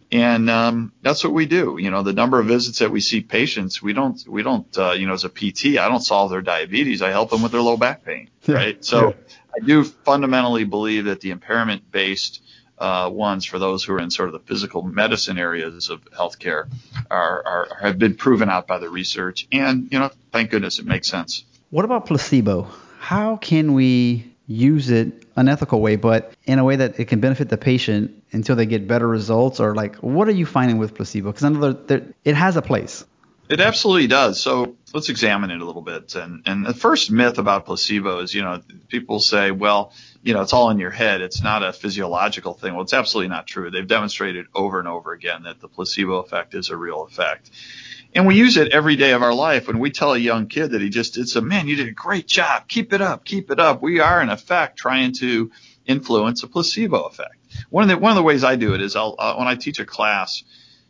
And 0.10 0.50
um, 0.50 0.94
that's 1.02 1.26
what 1.26 1.34
we 1.34 1.48
do. 1.48 1.78
You 1.78 1.92
know, 1.92 2.04
the 2.04 2.14
number 2.14 2.40
of 2.40 2.46
visits 2.46 2.80
that 2.80 2.92
we 2.92 3.02
see 3.02 3.20
patients, 3.20 3.82
we 3.82 3.92
don't, 3.92 4.24
we 4.26 4.44
don't, 4.44 4.78
uh, 4.78 4.92
you 4.92 5.08
know, 5.08 5.14
as 5.14 5.26
a 5.26 5.30
PT, 5.30 5.78
I 5.78 5.90
don't 5.90 6.00
solve 6.00 6.32
their 6.32 6.42
diabetes. 6.42 7.02
I 7.02 7.10
help 7.10 7.32
them 7.32 7.42
with 7.42 7.52
their 7.52 7.62
low 7.62 7.76
back 7.76 8.06
pain, 8.06 8.30
right? 8.48 8.86
So 8.86 9.16
I 9.54 9.66
do 9.66 9.84
fundamentally 9.84 10.64
believe 10.64 11.06
that 11.06 11.20
the 11.20 11.32
impairment 11.32 11.92
based 11.92 12.42
uh, 12.78 13.10
ones 13.12 13.46
for 13.46 13.60
those 13.60 13.84
who 13.84 13.94
are 13.94 14.00
in 14.00 14.12
sort 14.12 14.30
of 14.30 14.34
the 14.34 14.40
physical 14.40 14.84
medicine 14.84 15.38
areas 15.38 15.90
of 15.90 16.04
healthcare 16.12 16.70
are, 17.10 17.44
are 17.46 17.68
have 17.82 17.98
been 17.98 18.16
proven 18.16 18.50
out 18.50 18.68
by 18.68 18.78
the 18.78 18.90
research, 18.90 19.48
and 19.52 19.92
you 19.92 20.00
know, 20.00 20.12
thank 20.32 20.52
goodness 20.52 20.80
it 20.80 20.86
makes 20.86 21.08
sense. 21.10 21.44
What 21.70 21.86
about 21.86 22.06
placebo? 22.06 22.68
How 23.00 23.38
can 23.38 23.74
we 23.74 24.34
use 24.48 24.90
it 24.90 25.26
an 25.36 25.50
ethical 25.50 25.82
way, 25.82 25.98
but 25.98 26.34
in 26.46 26.60
a 26.60 26.64
way 26.64 26.78
that 26.78 27.00
it 27.00 27.06
can 27.06 27.20
benefit 27.20 27.50
the 27.50 27.58
patient 27.58 28.24
until 28.32 28.56
they 28.56 28.66
get 28.66 28.88
better 28.88 29.08
results? 29.08 29.60
Or 29.60 29.76
like, 29.76 29.96
what 29.98 30.28
are 30.28 30.32
you 30.32 30.46
finding 30.46 30.78
with 30.78 30.96
placebo? 30.96 31.32
Because 31.32 31.42
that 31.88 32.14
it 32.24 32.36
has 32.36 32.56
a 32.56 32.62
place. 32.62 33.06
It 33.50 33.62
absolutely 33.62 34.08
does. 34.08 34.42
So 34.42 34.76
let's 34.94 35.10
examine 35.10 35.52
it 35.52 35.62
a 35.62 35.66
little 35.66 35.82
bit. 35.82 36.16
And 36.16 36.44
and 36.46 36.66
the 36.66 36.74
first 36.74 37.12
myth 37.12 37.38
about 37.38 37.66
placebo 37.66 38.20
is, 38.20 38.34
you 38.34 38.42
know, 38.42 38.62
people 38.90 39.20
say, 39.20 39.52
well, 39.52 39.94
you 40.22 40.34
know, 40.34 40.42
it's 40.42 40.52
all 40.52 40.70
in 40.70 40.80
your 40.80 40.92
head. 40.92 41.22
It's 41.22 41.42
not 41.42 41.64
a 41.64 41.72
physiological 41.72 42.54
thing. 42.56 42.74
Well, 42.74 42.84
it's 42.84 42.94
absolutely 42.94 43.30
not 43.30 43.48
true. 43.48 43.72
They've 43.72 43.88
demonstrated 43.88 44.48
over 44.54 44.80
and 44.80 44.88
over 44.88 45.14
again 45.14 45.44
that 45.44 45.62
the 45.62 45.70
placebo 45.70 46.18
effect 46.18 46.56
is 46.56 46.70
a 46.70 46.78
real 46.78 47.04
effect. 47.04 47.50
And 48.14 48.26
we 48.26 48.36
use 48.36 48.58
it 48.58 48.74
every 48.74 48.96
day 48.96 49.12
of 49.12 49.22
our 49.22 49.34
life. 49.34 49.68
When 49.68 49.80
we 49.80 49.92
tell 49.92 50.14
a 50.14 50.18
young 50.18 50.48
kid 50.48 50.72
that 50.72 50.82
he 50.82 50.90
just 50.90 51.14
did 51.14 51.30
some, 51.30 51.48
man, 51.48 51.68
you 51.68 51.76
did 51.76 51.88
a 51.88 51.92
great 51.92 52.28
job. 52.28 52.68
Keep 52.68 52.94
it 52.94 53.02
up. 53.02 53.24
Keep 53.24 53.52
it 53.52 53.60
up. 53.60 53.82
We 53.82 54.00
are 54.00 54.22
in 54.22 54.30
effect 54.30 54.78
trying 54.78 55.14
to 55.20 55.52
influence 55.86 56.44
a 56.44 56.48
placebo 56.48 57.04
effect. 57.04 57.36
One 57.70 57.84
of 57.84 57.90
the, 57.90 57.98
one 57.98 58.12
of 58.12 58.16
the 58.16 58.24
ways 58.24 58.44
I 58.44 58.56
do 58.56 58.74
it 58.74 58.82
is 58.82 58.96
I'll, 58.96 59.16
uh, 59.18 59.36
when 59.36 59.48
I 59.48 59.56
teach 59.56 59.80
a 59.80 59.86
class, 59.86 60.44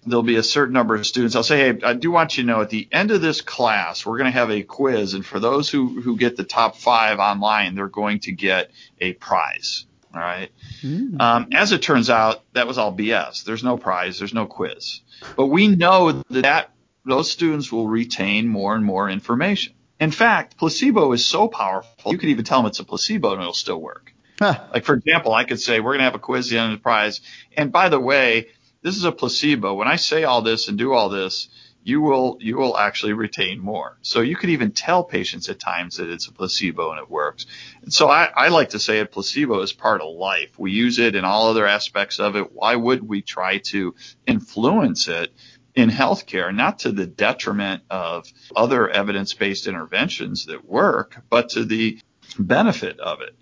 there'll 0.08 0.24
be 0.24 0.38
a 0.38 0.43
certain 0.43 0.74
number 0.74 0.96
of 0.96 1.06
students. 1.06 1.36
I'll 1.36 1.43
say, 1.43 1.58
hey, 1.74 1.80
I 1.84 1.93
do 1.93 2.12
want 2.12 2.38
you 2.38 2.43
to 2.43 2.48
know 2.48 2.62
at 2.62 2.70
the 2.70 2.88
end 2.91 3.12
of 3.12 3.22
this 3.22 3.41
class, 3.41 4.06
we're 4.06 4.17
going 4.17 4.32
to 4.32 4.38
have 4.38 4.50
a 4.50 4.63
quiz. 4.63 5.13
And 5.13 5.26
for 5.26 5.39
those 5.39 5.70
who, 5.70 6.02
who 6.02 6.17
get 6.17 6.38
the 6.38 6.43
top 6.43 6.78
five 6.78 7.20
online, 7.20 7.76
they're 7.76 7.88
going 7.88 8.20
to 8.22 8.32
get 8.32 8.72
a 9.00 9.13
prize. 9.13 9.86
All 10.13 10.22
right. 10.22 10.50
Mm. 10.82 11.22
Um, 11.22 11.48
as 11.54 11.74
it 11.74 11.82
turns 11.82 12.10
out, 12.10 12.43
that 12.54 12.67
was 12.67 12.78
all 12.78 12.96
BS. 12.96 13.43
There's 13.43 13.63
no 13.63 13.78
prize. 13.78 14.17
There's 14.17 14.34
no 14.34 14.48
quiz. 14.48 15.02
But 15.36 15.48
we 15.48 15.67
know 15.67 16.12
that, 16.12 16.30
that 16.30 16.72
those 17.06 17.30
students 17.30 17.72
will 17.72 17.88
retain 17.88 18.48
more 18.48 18.76
and 18.76 18.84
more 18.84 19.10
information. 19.10 19.74
In 20.00 20.12
fact, 20.12 20.58
placebo 20.58 21.12
is 21.12 21.26
so 21.26 21.48
powerful, 21.48 22.12
you 22.12 22.17
could 22.17 22.30
even 22.30 22.46
tell 22.46 22.60
them 22.60 22.67
it's 22.67 22.80
a 22.80 22.84
placebo 22.84 23.34
and 23.34 23.41
it'll 23.41 23.54
still 23.54 23.82
work. 23.82 24.13
Huh. 24.39 24.60
Like, 24.72 24.86
for 24.86 24.93
example, 24.93 25.34
I 25.34 25.43
could 25.43 25.60
say, 25.60 25.80
we're 25.80 25.93
going 25.93 26.00
to 26.00 26.06
have 26.06 26.15
a 26.15 26.20
quiz 26.20 26.48
at 26.48 26.50
the 26.52 26.58
end 26.60 26.74
of 26.74 26.80
the 26.80 26.84
prize. 26.84 27.22
And 27.56 27.72
by 27.72 27.89
the 27.89 28.00
way, 28.00 28.50
this 28.82 28.96
is 28.96 29.04
a 29.04 29.12
placebo. 29.12 29.74
When 29.74 29.88
I 29.88 29.96
say 29.96 30.24
all 30.24 30.42
this 30.42 30.68
and 30.68 30.78
do 30.78 30.94
all 30.94 31.10
this, 31.10 31.50
you 31.84 32.02
will, 32.02 32.38
you 32.42 32.58
will 32.58 32.78
actually 32.78 33.13
retain 33.13 33.60
more. 33.60 33.98
So 34.02 34.20
you 34.20 34.36
could 34.36 34.50
even 34.50 34.72
tell 34.72 35.06
patients 35.06 35.48
at 35.48 35.58
times 35.58 35.98
that 35.98 36.10
it's 36.10 36.28
a 36.28 36.34
placebo 36.34 36.92
and 36.92 37.00
it 37.00 37.10
works. 37.10 37.46
And 37.82 37.94
so 37.94 38.10
I, 38.10 38.26
I 38.26 38.50
like 38.50 38.72
to 38.72 38.80
say 38.80 39.00
a 39.00 39.06
placebo 39.06 39.62
is 39.62 39.72
part 39.72 40.02
of 40.02 40.13
life. 40.13 40.60
We 40.60 40.72
use 40.72 41.00
it 41.00 41.16
in 41.16 41.24
all 41.24 41.50
other 41.50 41.66
aspects 41.66 42.20
of 42.20 42.36
it. 42.36 42.52
Why 42.52 42.76
would 42.76 43.08
we 43.08 43.22
try 43.22 43.60
to 43.70 43.96
influence 44.26 45.08
it? 45.08 45.34
in 45.76 45.92
healthcare, 45.92 46.54
not 46.54 46.80
to 46.80 46.92
the 46.92 47.06
detriment 47.06 47.84
of 47.92 48.26
other 48.56 48.90
evidence-based 48.90 49.68
interventions 49.68 50.48
that 50.48 50.68
work, 50.68 51.22
but 51.30 51.50
to 51.50 51.63
the 51.63 52.00
benefit 52.40 53.00
of 53.00 53.22
it. 53.22 53.36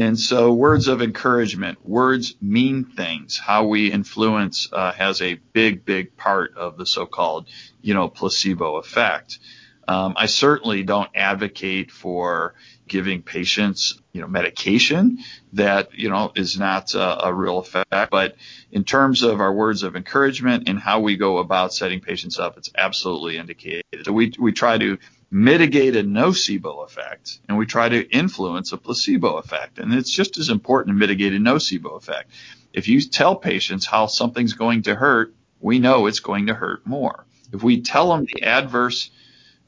And 0.00 0.18
so 0.18 0.50
words 0.54 0.88
of 0.88 1.02
encouragement, 1.02 1.86
words 1.86 2.34
mean 2.40 2.84
things. 2.84 3.36
How 3.36 3.66
we 3.66 3.92
influence 3.92 4.66
uh, 4.72 4.92
has 4.92 5.20
a 5.20 5.34
big, 5.34 5.84
big 5.84 6.16
part 6.16 6.56
of 6.56 6.78
the 6.78 6.86
so-called, 6.86 7.48
you 7.82 7.92
know, 7.92 8.08
placebo 8.08 8.76
effect. 8.76 9.38
Um, 9.86 10.14
I 10.16 10.24
certainly 10.24 10.84
don't 10.84 11.10
advocate 11.14 11.90
for 11.90 12.54
giving 12.88 13.20
patients, 13.20 14.00
you 14.14 14.22
know, 14.22 14.26
medication 14.26 15.18
that, 15.52 15.92
you 15.92 16.08
know, 16.08 16.32
is 16.34 16.58
not 16.58 16.94
uh, 16.94 17.20
a 17.24 17.34
real 17.34 17.58
effect. 17.58 18.10
But 18.10 18.36
in 18.72 18.84
terms 18.84 19.22
of 19.22 19.38
our 19.40 19.52
words 19.52 19.82
of 19.82 19.96
encouragement 19.96 20.66
and 20.66 20.78
how 20.78 21.00
we 21.00 21.18
go 21.18 21.36
about 21.38 21.74
setting 21.74 22.00
patients 22.00 22.38
up, 22.38 22.56
it's 22.56 22.70
absolutely 22.74 23.36
indicated. 23.36 23.84
So 24.04 24.12
we, 24.12 24.32
we 24.38 24.52
try 24.52 24.78
to 24.78 24.96
mitigate 25.30 25.96
a 25.96 26.02
nocebo 26.02 26.84
effect 26.84 27.38
and 27.48 27.56
we 27.56 27.66
try 27.66 27.88
to 27.88 28.08
influence 28.10 28.72
a 28.72 28.76
placebo 28.76 29.36
effect. 29.36 29.78
And 29.78 29.94
it's 29.94 30.10
just 30.10 30.38
as 30.38 30.48
important 30.48 30.94
to 30.94 30.98
mitigate 30.98 31.34
a 31.34 31.38
nocebo 31.38 31.96
effect. 31.96 32.30
If 32.72 32.88
you 32.88 33.00
tell 33.00 33.36
patients 33.36 33.86
how 33.86 34.06
something's 34.06 34.54
going 34.54 34.82
to 34.82 34.94
hurt, 34.94 35.34
we 35.60 35.78
know 35.78 36.06
it's 36.06 36.20
going 36.20 36.46
to 36.46 36.54
hurt 36.54 36.86
more. 36.86 37.26
If 37.52 37.62
we 37.62 37.82
tell 37.82 38.10
them 38.10 38.26
the 38.26 38.42
adverse 38.42 39.10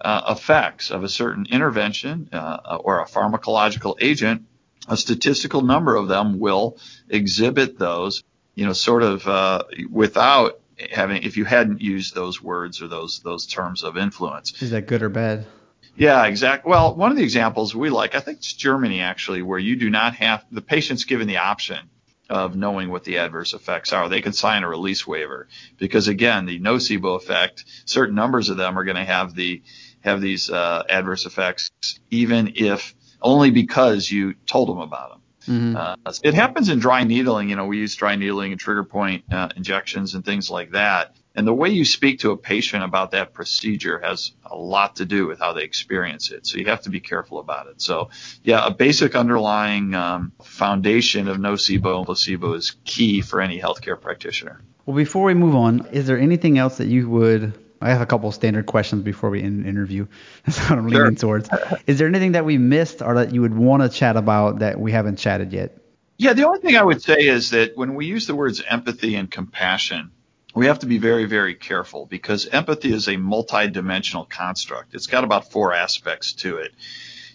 uh, 0.01 0.35
effects 0.37 0.91
of 0.91 1.05
a 1.05 1.09
certain 1.09 1.47
intervention 1.51 2.29
uh, 2.33 2.79
or 2.81 3.01
a 3.01 3.07
pharmacological 3.07 3.97
agent, 4.01 4.43
a 4.89 4.97
statistical 4.97 5.63
number 5.63 5.95
of 5.95 6.09
them 6.09 6.41
will 6.41 6.79
exhibit 7.09 7.79
those, 7.79 8.25
you 8.55 8.67
know, 8.67 8.73
sort 8.73 9.03
of 9.03 9.27
uh, 9.29 9.63
without 9.91 10.61
having, 10.91 11.23
if 11.23 11.37
you 11.37 11.45
hadn't 11.45 11.81
used 11.81 12.15
those 12.15 12.43
words 12.43 12.83
or 12.83 12.89
those 12.89 13.21
those 13.21 13.47
terms 13.47 13.83
of 13.83 13.97
influence. 13.97 14.61
Is 14.63 14.71
that 14.71 14.87
good 14.87 15.03
or 15.03 15.09
bad? 15.09 15.47
Yeah, 15.95 16.25
exactly. 16.25 16.71
Well, 16.71 16.95
one 16.95 17.11
of 17.11 17.17
the 17.17 17.23
examples 17.23 17.75
we 17.75 17.91
like, 17.91 18.15
I 18.15 18.21
think 18.21 18.39
it's 18.39 18.53
Germany 18.53 19.01
actually, 19.01 19.43
where 19.43 19.59
you 19.59 19.77
do 19.77 19.91
not 19.91 20.15
have 20.17 20.45
the 20.51 20.63
patient's 20.63 21.05
given 21.05 21.29
the 21.29 21.39
option 21.39 21.91
of 22.31 22.57
knowing 22.57 22.89
what 22.91 23.05
the 23.05 23.19
adverse 23.19 23.53
effects 23.53 23.93
are. 23.93 24.09
They 24.09 24.23
can 24.23 24.33
sign 24.33 24.63
a 24.63 24.69
release 24.69 25.07
waiver 25.07 25.49
because 25.79 26.09
again, 26.09 26.47
the 26.47 26.59
nocebo 26.59 27.17
effect, 27.17 27.65
certain 27.85 28.15
numbers 28.15 28.49
of 28.49 28.57
them 28.57 28.79
are 28.79 28.85
going 28.85 28.97
to 28.97 29.05
have 29.05 29.35
the 29.35 29.63
have 30.01 30.21
these 30.21 30.51
uh, 30.51 30.83
adverse 30.89 31.27
effects, 31.27 31.71
even 32.11 32.55
if 32.57 32.95
only 33.21 33.51
because 33.51 34.11
you 34.11 34.35
told 34.47 34.69
them 34.69 34.79
about 34.79 35.11
them. 35.11 35.22
Mm-hmm. 35.47 35.77
Uh, 35.77 35.97
it 36.23 36.35
happens 36.35 36.69
in 36.69 36.79
dry 36.79 37.05
needling. 37.05 37.49
You 37.49 37.57
know, 37.57 37.67
we 37.67 37.79
use 37.79 37.95
dry 37.95 38.17
needling 38.17 38.53
and 38.53 38.61
trigger 38.61 38.85
point 38.85 39.25
uh, 39.33 39.49
injections 39.57 40.15
and 40.15 40.25
things 40.25 40.51
like 40.51 40.73
that. 40.73 41.17
And 41.35 41.47
the 41.47 41.55
way 41.55 41.71
you 41.71 41.85
speak 41.85 42.21
to 42.21 42.33
a 42.33 42.37
patient 42.37 42.85
about 42.85 43.13
that 43.13 43.33
procedure 43.33 43.99
has 44.01 44.33
a 44.45 44.55
lot 44.55 44.97
to 44.97 45.07
do 45.07 45.27
with 45.27 45.39
how 45.39 45.55
they 45.55 45.65
experience 45.65 46.31
it. 46.31 46.47
So 46.47 46.59
you 46.59 46.67
have 46.67 46.83
to 46.83 46.91
be 46.91 47.01
careful 47.01 47.39
about 47.39 47.69
it. 47.69 47.81
So 47.81 48.11
yeah, 48.45 48.67
a 48.67 48.71
basic 48.71 49.17
underlying 49.17 49.95
um, 49.95 50.33
foundation 50.43 51.29
of 51.29 51.39
nocebo 51.39 51.97
and 51.97 52.07
placebo 52.07 52.53
is 52.53 52.77
key 52.85 53.23
for 53.23 53.41
any 53.41 53.59
healthcare 53.59 53.99
practitioner. 53.99 54.61
Well, 54.85 54.97
before 54.97 55.25
we 55.25 55.35
move 55.35 55.55
on, 55.55 55.87
is 55.93 56.07
there 56.07 56.19
anything 56.19 56.59
else 56.59 56.79
that 56.79 56.89
you 56.89 57.09
would? 57.09 57.55
I 57.83 57.91
have 57.91 58.01
a 58.01 58.07
couple 58.07 58.29
of 58.29 58.35
standard 58.35 58.67
questions 58.67 59.03
before 59.03 59.31
we 59.31 59.43
end 59.43 59.65
the 59.65 59.69
interview. 59.69 60.07
That's 60.47 60.59
what 60.71 60.79
I'm 60.79 60.91
Sure. 60.91 61.01
leaning 61.03 61.17
towards. 61.17 61.49
Is 61.87 61.99
there 61.99 62.09
anything 62.09 62.33
that 62.33 62.45
we 62.45 62.59
missed 62.59 63.03
or 63.03 63.15
that 63.17 63.35
you 63.35 63.41
would 63.43 63.55
want 63.57 63.83
to 63.83 63.89
chat 63.89 64.17
about 64.17 64.61
that 64.61 64.79
we 64.81 64.93
haven't 64.93 65.17
chatted 65.17 65.53
yet? 65.53 65.77
Yeah, 66.19 66.35
the 66.35 66.47
only 66.47 66.61
thing 66.61 66.77
I 66.77 66.83
would 66.85 67.03
say 67.03 67.27
is 67.27 67.51
that 67.51 67.77
when 67.77 67.95
we 67.95 68.07
use 68.07 68.27
the 68.27 68.35
words 68.35 68.63
empathy 68.69 69.17
and 69.17 69.31
compassion, 69.31 70.13
we 70.55 70.67
have 70.67 70.81
to 70.81 70.87
be 70.87 70.99
very, 70.99 71.25
very 71.25 71.55
careful 71.55 72.07
because 72.07 72.47
empathy 72.47 72.93
is 72.93 73.09
a 73.09 73.17
multidimensional 73.17 74.29
construct. 74.29 74.95
It's 74.95 75.07
got 75.07 75.25
about 75.25 75.51
four 75.51 75.73
aspects 75.73 76.35
to 76.35 76.59
it. 76.59 76.73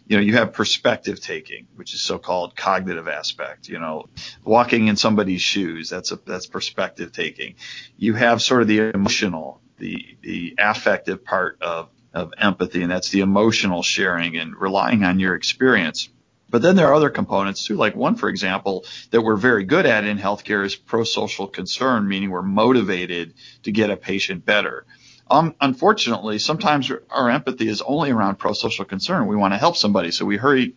You 0.08 0.16
know, 0.18 0.24
you 0.24 0.36
have 0.36 0.54
perspective 0.54 1.20
taking, 1.20 1.68
which 1.76 1.94
is 1.94 2.02
so-called 2.02 2.56
cognitive 2.56 3.10
aspect. 3.10 3.68
You 3.68 3.80
know, 3.80 4.08
walking 4.46 4.88
in 4.88 4.96
somebody's 4.96 5.42
shoes, 5.42 5.90
that's 5.90 6.14
a, 6.14 6.16
that's 6.26 6.46
perspective 6.48 7.12
taking. 7.12 7.56
You 7.98 8.14
have 8.14 8.42
sort 8.42 8.62
of 8.62 8.70
the 8.70 8.92
emotional 8.94 9.60
the 9.78 10.18
the 10.22 10.56
affective 10.58 11.24
part 11.24 11.62
of 11.62 11.90
of 12.14 12.34
empathy, 12.38 12.82
and 12.82 12.92
that's 12.92 13.10
the 13.10 13.20
emotional 13.22 13.84
sharing 13.84 14.38
and 14.38 14.56
relying 14.56 15.04
on 15.04 15.20
your 15.20 15.36
experience. 15.36 16.10
But 16.50 16.62
then 16.62 16.76
there 16.76 16.88
are 16.88 16.94
other 16.94 17.10
components 17.10 17.66
too, 17.66 17.76
like 17.76 17.96
one, 17.96 18.16
for 18.16 18.30
example, 18.30 18.86
that 19.12 19.22
we're 19.22 19.36
very 19.36 19.66
good 19.66 19.86
at 19.86 20.06
in 20.06 20.18
healthcare 20.18 20.66
is 20.66 20.76
pro-social 20.76 21.48
concern, 21.48 22.08
meaning 22.08 22.30
we're 22.30 22.42
motivated 22.42 23.34
to 23.64 23.72
get 23.72 23.90
a 23.90 23.98
patient 23.98 24.46
better. 24.46 24.86
Um, 25.30 25.56
unfortunately, 25.60 26.40
sometimes 26.40 26.90
our 27.10 27.30
empathy 27.30 27.68
is 27.68 27.82
only 27.82 28.12
around 28.12 28.38
pro-social 28.38 28.86
concern. 28.86 29.28
We 29.28 29.36
want 29.36 29.54
to 29.54 29.58
help 29.58 29.76
somebody, 29.76 30.12
so 30.12 30.26
we 30.26 30.38
hurry, 30.38 30.74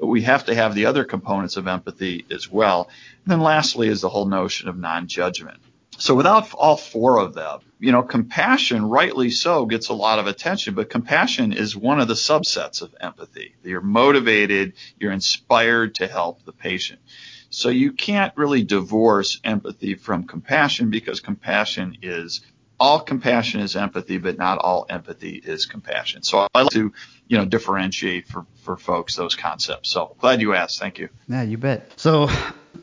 but 0.00 0.08
we 0.08 0.22
have 0.22 0.46
to 0.46 0.54
have 0.54 0.74
the 0.74 0.86
other 0.86 1.04
components 1.04 1.56
of 1.56 1.68
empathy 1.68 2.26
as 2.30 2.50
well. 2.50 2.90
And 3.24 3.30
then 3.30 3.40
lastly 3.40 3.86
is 3.88 4.00
the 4.00 4.08
whole 4.08 4.26
notion 4.26 4.68
of 4.68 4.76
non-judgment. 4.76 5.60
So 6.04 6.14
without 6.14 6.52
all 6.52 6.76
four 6.76 7.18
of 7.18 7.32
them, 7.32 7.60
you 7.78 7.90
know, 7.90 8.02
compassion, 8.02 8.84
rightly 8.84 9.30
so, 9.30 9.64
gets 9.64 9.88
a 9.88 9.94
lot 9.94 10.18
of 10.18 10.26
attention, 10.26 10.74
but 10.74 10.90
compassion 10.90 11.54
is 11.54 11.74
one 11.74 11.98
of 11.98 12.08
the 12.08 12.14
subsets 12.14 12.82
of 12.82 12.94
empathy. 13.00 13.54
You're 13.64 13.80
motivated, 13.80 14.74
you're 15.00 15.12
inspired 15.12 15.94
to 15.94 16.06
help 16.06 16.44
the 16.44 16.52
patient. 16.52 17.00
So 17.48 17.70
you 17.70 17.92
can't 17.92 18.36
really 18.36 18.64
divorce 18.64 19.40
empathy 19.44 19.94
from 19.94 20.26
compassion 20.26 20.90
because 20.90 21.20
compassion 21.20 21.96
is 22.02 22.42
all 22.78 23.00
compassion 23.00 23.60
is 23.60 23.74
empathy, 23.74 24.18
but 24.18 24.36
not 24.36 24.58
all 24.58 24.84
empathy 24.90 25.36
is 25.42 25.64
compassion. 25.64 26.22
So 26.22 26.46
I 26.54 26.64
like 26.64 26.72
to, 26.72 26.92
you 27.28 27.38
know, 27.38 27.46
differentiate 27.46 28.28
for, 28.28 28.44
for 28.56 28.76
folks 28.76 29.16
those 29.16 29.36
concepts. 29.36 29.88
So 29.88 30.14
glad 30.18 30.42
you 30.42 30.52
asked. 30.52 30.80
Thank 30.80 30.98
you. 30.98 31.08
Yeah, 31.28 31.44
you 31.44 31.56
bet. 31.56 31.98
So 31.98 32.28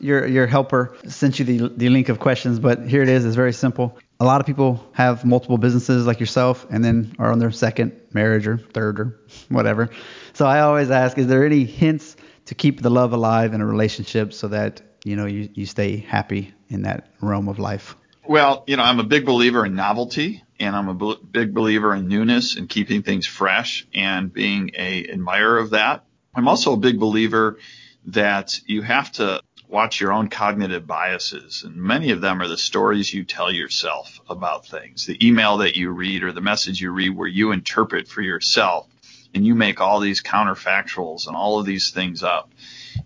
your 0.02 0.26
your 0.26 0.46
helper 0.46 0.96
sent 1.06 1.38
you 1.38 1.44
the 1.44 1.68
the 1.76 1.88
link 1.88 2.08
of 2.08 2.18
questions, 2.18 2.58
but 2.58 2.86
here 2.86 3.02
it 3.02 3.08
is. 3.08 3.24
It's 3.24 3.36
very 3.36 3.52
simple. 3.52 3.98
A 4.20 4.24
lot 4.24 4.40
of 4.40 4.46
people 4.46 4.84
have 4.92 5.24
multiple 5.24 5.58
businesses 5.58 6.06
like 6.06 6.20
yourself, 6.20 6.66
and 6.70 6.84
then 6.84 7.14
are 7.18 7.32
on 7.32 7.38
their 7.38 7.50
second 7.50 7.92
marriage 8.12 8.46
or 8.46 8.58
third 8.58 9.00
or 9.00 9.20
whatever. 9.48 9.90
So 10.32 10.46
I 10.46 10.60
always 10.60 10.90
ask, 10.90 11.18
is 11.18 11.26
there 11.26 11.44
any 11.44 11.64
hints 11.64 12.16
to 12.46 12.54
keep 12.54 12.82
the 12.82 12.90
love 12.90 13.12
alive 13.12 13.54
in 13.54 13.60
a 13.60 13.66
relationship 13.66 14.32
so 14.32 14.48
that 14.48 14.82
you 15.04 15.16
know 15.16 15.26
you, 15.26 15.48
you 15.54 15.66
stay 15.66 15.96
happy 15.96 16.52
in 16.68 16.82
that 16.82 17.08
realm 17.20 17.48
of 17.48 17.58
life? 17.58 17.96
Well, 18.26 18.64
you 18.66 18.76
know, 18.76 18.84
I'm 18.84 19.00
a 19.00 19.04
big 19.04 19.24
believer 19.26 19.66
in 19.66 19.74
novelty 19.74 20.42
and 20.60 20.76
I'm 20.76 20.88
a 20.88 21.16
big 21.16 21.52
believer 21.52 21.94
in 21.94 22.06
newness 22.06 22.56
and 22.56 22.68
keeping 22.68 23.02
things 23.02 23.26
fresh 23.26 23.86
and 23.92 24.32
being 24.32 24.70
a 24.76 25.08
admirer 25.08 25.58
of 25.58 25.70
that. 25.70 26.04
I'm 26.34 26.46
also 26.46 26.72
a 26.72 26.76
big 26.76 27.00
believer 27.00 27.58
that 28.06 28.60
you 28.66 28.82
have 28.82 29.12
to 29.12 29.42
watch 29.72 30.00
your 30.00 30.12
own 30.12 30.28
cognitive 30.28 30.86
biases 30.86 31.64
and 31.64 31.76
many 31.76 32.10
of 32.10 32.20
them 32.20 32.40
are 32.40 32.48
the 32.48 32.56
stories 32.56 33.12
you 33.12 33.24
tell 33.24 33.50
yourself 33.50 34.20
about 34.28 34.66
things. 34.66 35.06
The 35.06 35.26
email 35.26 35.58
that 35.58 35.76
you 35.76 35.90
read 35.90 36.22
or 36.22 36.32
the 36.32 36.40
message 36.40 36.80
you 36.80 36.92
read 36.92 37.16
where 37.16 37.28
you 37.28 37.50
interpret 37.52 38.06
for 38.06 38.20
yourself 38.20 38.86
and 39.34 39.46
you 39.46 39.54
make 39.54 39.80
all 39.80 39.98
these 39.98 40.22
counterfactuals 40.22 41.26
and 41.26 41.34
all 41.34 41.58
of 41.58 41.66
these 41.66 41.90
things 41.90 42.22
up. 42.22 42.52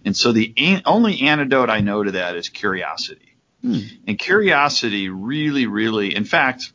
And 0.05 0.17
so 0.17 0.33
the 0.33 0.83
only 0.85 1.23
antidote 1.23 1.71
I 1.71 1.81
know 1.81 2.03
to 2.03 2.11
that 2.13 2.37
is 2.37 2.49
curiosity 2.49 3.37
Hmm. 3.67 3.79
And 4.07 4.19
curiosity 4.19 5.09
really, 5.09 5.67
really, 5.67 6.15
in 6.15 6.25
fact, 6.25 6.73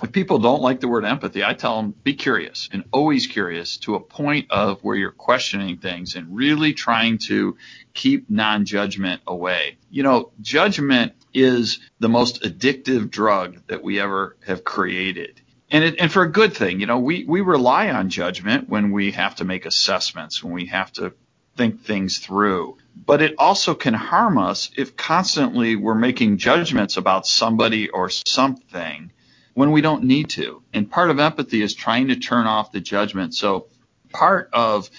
if 0.00 0.12
people 0.12 0.38
don't 0.38 0.62
like 0.62 0.80
the 0.80 0.88
word 0.88 1.04
empathy, 1.04 1.44
I 1.44 1.54
tell 1.54 1.76
them 1.76 1.94
be 2.02 2.14
curious 2.14 2.68
and 2.72 2.84
always 2.92 3.26
curious 3.26 3.76
to 3.78 3.94
a 3.94 4.00
point 4.00 4.50
of 4.50 4.82
where 4.82 4.96
you're 4.96 5.10
questioning 5.12 5.78
things 5.78 6.16
and 6.16 6.34
really 6.34 6.72
trying 6.72 7.18
to 7.26 7.56
keep 7.92 8.30
non-judgment 8.30 9.22
away. 9.26 9.76
You 9.90 10.02
know, 10.02 10.32
judgment 10.40 11.12
is 11.34 11.80
the 11.98 12.08
most 12.08 12.42
addictive 12.42 13.10
drug 13.10 13.58
that 13.66 13.82
we 13.82 14.00
ever 14.00 14.36
have 14.46 14.64
created. 14.64 15.40
And, 15.70 15.84
it, 15.84 15.96
and 15.98 16.12
for 16.12 16.22
a 16.22 16.30
good 16.30 16.54
thing, 16.54 16.80
you 16.80 16.86
know, 16.86 16.98
we, 16.98 17.24
we 17.24 17.40
rely 17.40 17.90
on 17.90 18.10
judgment 18.10 18.68
when 18.68 18.92
we 18.92 19.12
have 19.12 19.36
to 19.36 19.44
make 19.44 19.66
assessments, 19.66 20.42
when 20.42 20.52
we 20.52 20.66
have 20.66 20.92
to 20.94 21.14
think 21.56 21.82
things 21.82 22.18
through. 22.18 22.78
But 22.94 23.22
it 23.22 23.34
also 23.38 23.74
can 23.74 23.94
harm 23.94 24.36
us 24.38 24.70
if 24.76 24.96
constantly 24.96 25.76
we're 25.76 25.94
making 25.94 26.38
judgments 26.38 26.96
about 26.96 27.26
somebody 27.26 27.88
or 27.88 28.10
something 28.10 29.12
when 29.54 29.70
we 29.70 29.80
don't 29.80 30.04
need 30.04 30.30
to. 30.30 30.62
And 30.72 30.90
part 30.90 31.10
of 31.10 31.18
empathy 31.18 31.62
is 31.62 31.74
trying 31.74 32.08
to 32.08 32.16
turn 32.16 32.46
off 32.46 32.72
the 32.72 32.80
judgment. 32.80 33.34
So 33.34 33.66
part 34.10 34.50
of 34.52 34.90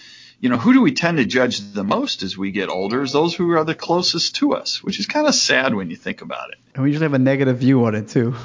you 0.43 0.49
know, 0.49 0.57
who 0.57 0.73
do 0.73 0.81
we 0.81 0.91
tend 0.91 1.19
to 1.19 1.25
judge 1.25 1.71
the 1.71 1.85
most 1.85 2.21
as 2.21 2.37
we 2.37 2.51
get 2.51 2.67
older 2.67 3.01
is 3.01 3.13
those 3.13 3.33
who 3.33 3.49
are 3.51 3.63
the 3.63 3.73
closest 3.73 4.35
to 4.35 4.55
us, 4.55 4.83
which 4.83 4.99
is 4.99 5.05
kind 5.05 5.25
of 5.25 5.33
sad 5.33 5.73
when 5.73 5.89
you 5.89 5.95
think 5.95 6.21
about 6.21 6.49
it. 6.49 6.57
And 6.73 6.83
we 6.83 6.89
usually 6.89 7.05
have 7.05 7.13
a 7.13 7.19
negative 7.19 7.59
view 7.59 7.85
on 7.85 7.95
it 7.95 8.09
too. 8.09 8.35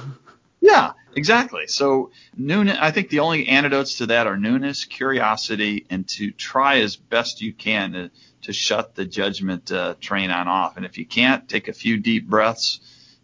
Yeah, 0.60 0.92
exactly. 1.16 1.66
So 1.66 2.12
newness, 2.36 2.78
I 2.80 2.92
think 2.92 3.08
the 3.08 3.18
only 3.18 3.48
antidotes 3.48 3.98
to 3.98 4.06
that 4.06 4.28
are 4.28 4.36
newness, 4.36 4.84
curiosity, 4.84 5.86
and 5.90 6.06
to 6.10 6.30
try 6.30 6.78
as 6.82 6.94
best 6.94 7.42
you 7.42 7.52
can 7.52 7.92
to, 7.94 8.10
to 8.42 8.52
shut 8.52 8.94
the 8.94 9.04
judgment 9.04 9.72
uh, 9.72 9.96
train 10.00 10.30
on 10.30 10.46
off. 10.46 10.76
And 10.76 10.86
if 10.86 10.98
you 10.98 11.04
can't, 11.04 11.48
take 11.48 11.66
a 11.66 11.72
few 11.72 11.96
deep 11.96 12.28
breaths, 12.28 12.78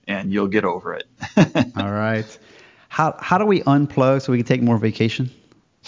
and 0.09 0.33
you'll 0.33 0.49
get 0.49 0.65
over 0.65 0.95
it. 0.95 1.07
All 1.77 1.93
right. 1.93 2.27
How 2.95 3.17
how 3.19 3.39
do 3.39 3.45
we 3.45 3.61
unplug 3.63 4.23
so 4.23 4.31
we 4.31 4.39
can 4.39 4.47
take 4.47 4.63
more 4.63 4.79
vacation? 4.79 5.29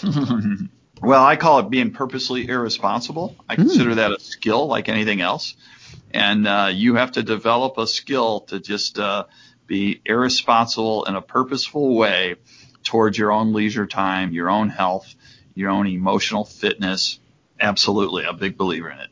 well, 1.01 1.23
I 1.23 1.37
call 1.37 1.59
it 1.59 1.69
being 1.69 1.91
purposely 1.91 2.45
irresponsible. 2.49 3.33
I 3.47 3.53
mm. 3.53 3.59
consider 3.59 3.95
that 3.95 4.11
a 4.11 4.19
skill 4.19 4.67
like 4.67 4.89
anything 4.89 5.21
else, 5.21 5.55
and 6.11 6.45
uh, 6.45 6.69
you 6.73 6.95
have 6.95 7.13
to 7.13 7.23
develop 7.23 7.77
a 7.77 7.87
skill 7.87 8.41
to 8.49 8.59
just 8.59 8.99
uh, 8.99 9.23
be 9.67 10.01
irresponsible 10.05 11.05
in 11.05 11.15
a 11.15 11.21
purposeful 11.21 11.95
way 11.95 12.35
towards 12.83 13.17
your 13.17 13.31
own 13.31 13.53
leisure 13.53 13.87
time, 13.87 14.33
your 14.33 14.49
own 14.49 14.67
health, 14.67 15.15
your 15.55 15.69
own 15.69 15.87
emotional 15.87 16.43
fitness. 16.43 17.21
Absolutely, 17.57 18.25
I'm 18.25 18.35
a 18.35 18.37
big 18.37 18.57
believer 18.57 18.89
in 18.89 18.99
it. 18.99 19.09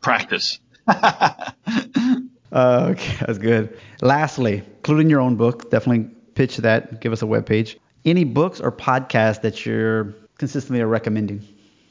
Practice. 0.00 0.60
uh, 0.86 1.50
okay, 2.52 3.16
that's 3.26 3.38
good. 3.38 3.76
Lastly, 4.02 4.62
including 4.76 5.10
your 5.10 5.20
own 5.20 5.34
book, 5.34 5.68
definitely 5.68 6.14
pitch 6.34 6.58
that. 6.58 7.00
Give 7.00 7.12
us 7.12 7.22
a 7.22 7.26
web 7.26 7.46
page. 7.46 7.78
Any 8.04 8.24
books 8.24 8.60
or 8.60 8.70
podcasts 8.70 9.42
that 9.42 9.64
you're 9.64 10.14
consistently 10.38 10.82
recommending? 10.82 11.46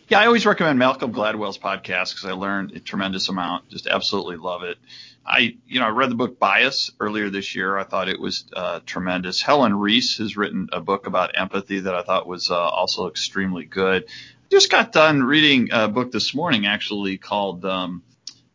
Yeah, 0.10 0.20
I 0.20 0.28
always 0.28 0.46
recommend 0.46 0.78
Malcolm 0.78 1.14
Gladwell's 1.14 1.58
podcast 1.58 2.14
because 2.14 2.26
I 2.26 2.34
learned 2.34 2.74
a 2.74 2.80
tremendous 2.80 3.30
amount. 3.30 3.70
Just 3.70 3.88
absolutely 3.88 4.38
love 4.38 4.64
it. 4.64 4.78
I, 5.26 5.56
you 5.66 5.80
know, 5.80 5.86
I 5.86 5.90
read 5.90 6.12
the 6.12 6.16
book 6.16 6.38
Bias 6.38 6.92
earlier 7.00 7.30
this 7.30 7.56
year. 7.56 7.78
I 7.78 7.84
thought 7.86 8.10
it 8.10 8.20
was 8.20 8.46
uh, 8.54 8.82
tremendous. 8.86 9.42
Helen 9.42 9.74
Riess 9.74 10.18
has 10.18 10.36
written 10.36 10.70
a 10.74 10.82
book 10.82 11.08
about 11.08 11.40
empathy 11.40 11.80
that 11.80 11.96
I 11.96 12.04
thought 12.04 12.28
was 12.28 12.52
uh, 12.52 12.56
also 12.56 13.08
extremely 13.08 13.64
good. 13.64 14.06
Just 14.52 14.70
got 14.70 14.92
done 14.92 15.24
reading 15.24 15.70
a 15.72 15.88
book 15.88 16.12
this 16.12 16.36
morning, 16.36 16.66
actually 16.66 17.18
called 17.18 17.64
um, 17.64 18.04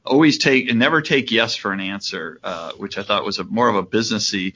"Always 0.04 0.38
Take 0.38 0.70
and 0.70 0.78
Never 0.78 1.02
Take 1.02 1.30
Yes 1.30 1.56
for 1.56 1.72
an 1.72 1.80
Answer," 1.80 2.38
uh, 2.42 2.72
which 2.72 2.98
I 2.98 3.02
thought 3.02 3.24
was 3.24 3.38
a 3.38 3.44
more 3.44 3.68
of 3.68 3.76
a 3.76 3.82
businessy 3.82 4.54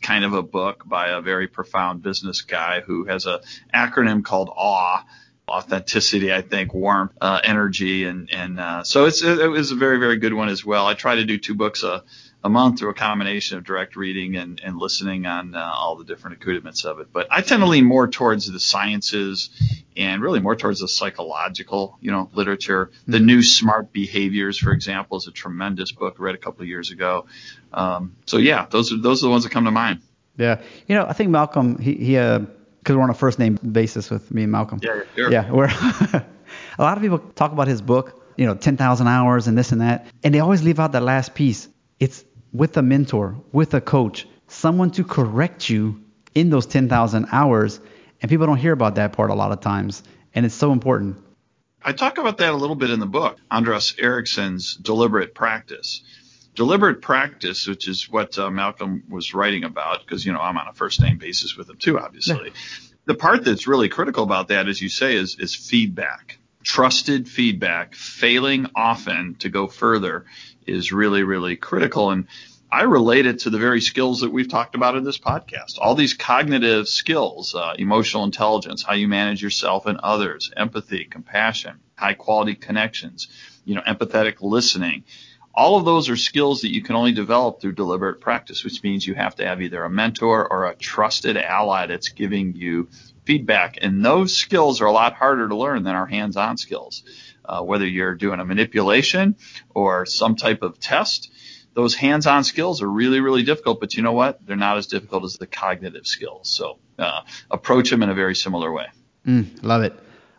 kind 0.00 0.24
of 0.24 0.32
a 0.32 0.42
book 0.42 0.82
by 0.86 1.08
a 1.08 1.20
very 1.20 1.48
profound 1.48 2.02
business 2.02 2.42
guy 2.42 2.80
who 2.80 3.04
has 3.04 3.26
a 3.26 3.40
acronym 3.74 4.24
called 4.24 4.50
AWE 4.56 5.04
authenticity, 5.48 6.32
I 6.32 6.40
think, 6.40 6.72
warmth, 6.72 7.12
uh, 7.20 7.40
energy, 7.44 8.04
and 8.04 8.30
and 8.32 8.58
uh, 8.58 8.84
so 8.84 9.04
it's 9.04 9.22
it, 9.22 9.50
was 9.50 9.72
a 9.72 9.76
very 9.76 9.98
very 9.98 10.16
good 10.16 10.32
one 10.32 10.48
as 10.48 10.64
well. 10.64 10.86
I 10.86 10.94
try 10.94 11.16
to 11.16 11.24
do 11.24 11.38
two 11.38 11.54
books 11.54 11.82
a 11.82 12.02
a 12.44 12.50
month 12.50 12.78
through 12.78 12.90
a 12.90 12.94
combination 12.94 13.56
of 13.56 13.64
direct 13.64 13.96
reading 13.96 14.36
and, 14.36 14.60
and 14.62 14.76
listening 14.76 15.24
on 15.24 15.54
uh, 15.54 15.72
all 15.74 15.96
the 15.96 16.04
different 16.04 16.36
accoutrements 16.36 16.84
of 16.84 17.00
it. 17.00 17.08
But 17.10 17.26
I 17.30 17.40
tend 17.40 17.62
to 17.62 17.66
lean 17.66 17.86
more 17.86 18.06
towards 18.06 18.50
the 18.50 18.60
sciences 18.60 19.48
and 19.96 20.20
really 20.20 20.40
more 20.40 20.54
towards 20.54 20.80
the 20.80 20.88
psychological, 20.88 21.96
you 22.02 22.10
know, 22.10 22.28
literature. 22.34 22.90
The 23.06 23.16
mm-hmm. 23.16 23.26
new 23.26 23.42
smart 23.42 23.92
behaviors, 23.92 24.58
for 24.58 24.72
example, 24.72 25.16
is 25.16 25.26
a 25.26 25.32
tremendous 25.32 25.90
book 25.90 26.16
I 26.20 26.22
read 26.22 26.34
a 26.34 26.38
couple 26.38 26.62
of 26.62 26.68
years 26.68 26.90
ago. 26.90 27.24
Um, 27.72 28.14
so 28.26 28.36
yeah, 28.36 28.66
those 28.68 28.92
are 28.92 28.98
those 28.98 29.22
are 29.22 29.26
the 29.26 29.30
ones 29.30 29.44
that 29.44 29.50
come 29.50 29.64
to 29.64 29.70
mind. 29.70 30.02
Yeah, 30.36 30.60
you 30.86 30.96
know, 30.96 31.06
I 31.06 31.14
think 31.14 31.30
Malcolm 31.30 31.78
he 31.78 31.94
he 31.94 32.18
uh, 32.18 32.40
because 32.40 32.96
we're 32.96 33.02
on 33.02 33.10
a 33.10 33.14
first 33.14 33.38
name 33.38 33.54
basis 33.54 34.10
with 34.10 34.30
me 34.30 34.42
and 34.42 34.52
Malcolm. 34.52 34.80
Yeah, 34.82 35.00
sure. 35.16 35.32
Yeah, 35.32 35.50
we're 35.50 35.64
a 36.78 36.82
lot 36.82 36.98
of 36.98 37.02
people 37.02 37.18
talk 37.18 37.52
about 37.52 37.68
his 37.68 37.80
book, 37.80 38.22
you 38.36 38.44
know, 38.44 38.54
10,000 38.54 39.06
hours 39.06 39.46
and 39.46 39.56
this 39.56 39.72
and 39.72 39.80
that, 39.80 40.06
and 40.22 40.34
they 40.34 40.40
always 40.40 40.62
leave 40.62 40.78
out 40.78 40.92
that 40.92 41.02
last 41.02 41.34
piece. 41.34 41.68
It's 41.98 42.22
with 42.54 42.76
a 42.76 42.82
mentor, 42.82 43.36
with 43.52 43.74
a 43.74 43.80
coach, 43.80 44.26
someone 44.48 44.90
to 44.92 45.04
correct 45.04 45.68
you 45.68 46.02
in 46.34 46.48
those 46.48 46.66
10,000 46.66 47.26
hours, 47.30 47.80
and 48.22 48.30
people 48.30 48.46
don't 48.46 48.56
hear 48.56 48.72
about 48.72 48.94
that 48.94 49.12
part 49.12 49.30
a 49.30 49.34
lot 49.34 49.52
of 49.52 49.60
times, 49.60 50.02
and 50.34 50.46
it's 50.46 50.54
so 50.54 50.72
important. 50.72 51.18
I 51.82 51.92
talk 51.92 52.16
about 52.16 52.38
that 52.38 52.52
a 52.52 52.56
little 52.56 52.76
bit 52.76 52.90
in 52.90 53.00
the 53.00 53.06
book, 53.06 53.38
Anders 53.50 53.94
Ericsson's 53.98 54.74
Deliberate 54.76 55.34
Practice 55.34 56.02
deliberate 56.54 57.02
practice, 57.02 57.66
which 57.66 57.88
is 57.88 58.08
what 58.08 58.38
uh, 58.38 58.50
Malcolm 58.50 59.04
was 59.08 59.34
writing 59.34 59.64
about, 59.64 60.00
because 60.00 60.24
you 60.24 60.32
know 60.32 60.38
I'm 60.38 60.56
on 60.56 60.68
a 60.68 60.72
first 60.72 61.00
name 61.00 61.18
basis 61.18 61.56
with 61.56 61.68
him 61.68 61.76
too, 61.76 61.98
obviously. 61.98 62.52
the 63.04 63.14
part 63.14 63.44
that's 63.44 63.66
really 63.66 63.88
critical 63.88 64.24
about 64.24 64.48
that, 64.48 64.68
as 64.68 64.80
you 64.80 64.88
say, 64.88 65.16
is 65.16 65.36
is 65.38 65.54
feedback. 65.54 66.38
Trusted 66.62 67.28
feedback, 67.28 67.94
failing 67.94 68.68
often 68.74 69.34
to 69.40 69.50
go 69.50 69.66
further, 69.66 70.24
is 70.66 70.92
really 70.92 71.22
really 71.22 71.56
critical. 71.56 72.10
And 72.10 72.26
I 72.74 72.82
relate 72.82 73.26
it 73.26 73.38
to 73.40 73.50
the 73.50 73.58
very 73.58 73.80
skills 73.80 74.22
that 74.22 74.32
we've 74.32 74.48
talked 74.48 74.74
about 74.74 74.96
in 74.96 75.04
this 75.04 75.18
podcast. 75.18 75.78
All 75.78 75.94
these 75.94 76.14
cognitive 76.14 76.88
skills, 76.88 77.54
uh, 77.54 77.74
emotional 77.78 78.24
intelligence, 78.24 78.82
how 78.82 78.94
you 78.94 79.06
manage 79.06 79.40
yourself 79.40 79.86
and 79.86 79.98
others, 79.98 80.50
empathy, 80.56 81.04
compassion, 81.04 81.78
high 81.94 82.14
quality 82.14 82.56
connections, 82.56 83.28
you 83.64 83.76
know, 83.76 83.82
empathetic 83.82 84.40
listening. 84.40 85.04
All 85.54 85.78
of 85.78 85.84
those 85.84 86.08
are 86.08 86.16
skills 86.16 86.62
that 86.62 86.74
you 86.74 86.82
can 86.82 86.96
only 86.96 87.12
develop 87.12 87.60
through 87.60 87.74
deliberate 87.74 88.20
practice, 88.20 88.64
which 88.64 88.82
means 88.82 89.06
you 89.06 89.14
have 89.14 89.36
to 89.36 89.46
have 89.46 89.62
either 89.62 89.84
a 89.84 89.90
mentor 89.90 90.44
or 90.44 90.64
a 90.64 90.74
trusted 90.74 91.36
ally 91.36 91.86
that's 91.86 92.08
giving 92.08 92.56
you 92.56 92.88
feedback. 93.24 93.78
And 93.82 94.04
those 94.04 94.36
skills 94.36 94.80
are 94.80 94.86
a 94.86 94.92
lot 94.92 95.14
harder 95.14 95.48
to 95.48 95.54
learn 95.56 95.84
than 95.84 95.94
our 95.94 96.06
hands 96.06 96.36
on 96.36 96.56
skills. 96.56 97.04
Uh, 97.44 97.62
whether 97.62 97.86
you're 97.86 98.14
doing 98.14 98.40
a 98.40 98.44
manipulation 98.44 99.36
or 99.74 100.06
some 100.06 100.36
type 100.36 100.62
of 100.62 100.80
test, 100.80 101.30
those 101.74 101.94
hands 101.94 102.26
on 102.26 102.44
skills 102.44 102.82
are 102.82 102.88
really, 102.88 103.20
really 103.20 103.42
difficult. 103.42 103.80
But 103.80 103.94
you 103.94 104.02
know 104.02 104.12
what? 104.12 104.44
They're 104.46 104.56
not 104.56 104.78
as 104.78 104.86
difficult 104.86 105.24
as 105.24 105.34
the 105.34 105.46
cognitive 105.46 106.06
skills. 106.06 106.48
So 106.48 106.78
uh, 106.98 107.22
approach 107.50 107.90
them 107.90 108.02
in 108.02 108.10
a 108.10 108.14
very 108.14 108.34
similar 108.34 108.72
way. 108.72 108.86
Mm, 109.26 109.62
love 109.62 109.82
it. 109.82 109.92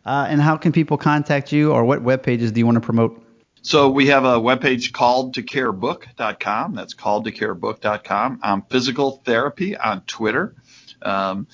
Uh, 0.05 0.27
and 0.29 0.41
how 0.41 0.57
can 0.57 0.71
people 0.71 0.97
contact 0.97 1.51
you 1.51 1.71
or 1.71 1.83
what 1.83 2.01
web 2.01 2.23
pages 2.23 2.51
do 2.51 2.59
you 2.59 2.65
want 2.65 2.75
to 2.75 2.81
promote? 2.81 3.21
So 3.61 3.89
we 3.89 4.07
have 4.07 4.25
a 4.25 4.39
webpage 4.39 4.93
called 4.93 5.33
tocarebook.com. 5.33 6.75
That's 6.75 6.93
called 6.93 7.25
tocarebook.com. 7.25 8.39
I'm 8.43 8.61
physical 8.61 9.23
therapy 9.25 9.75
on 9.75 10.01
Twitter. 10.01 10.53
Um, 11.01 11.47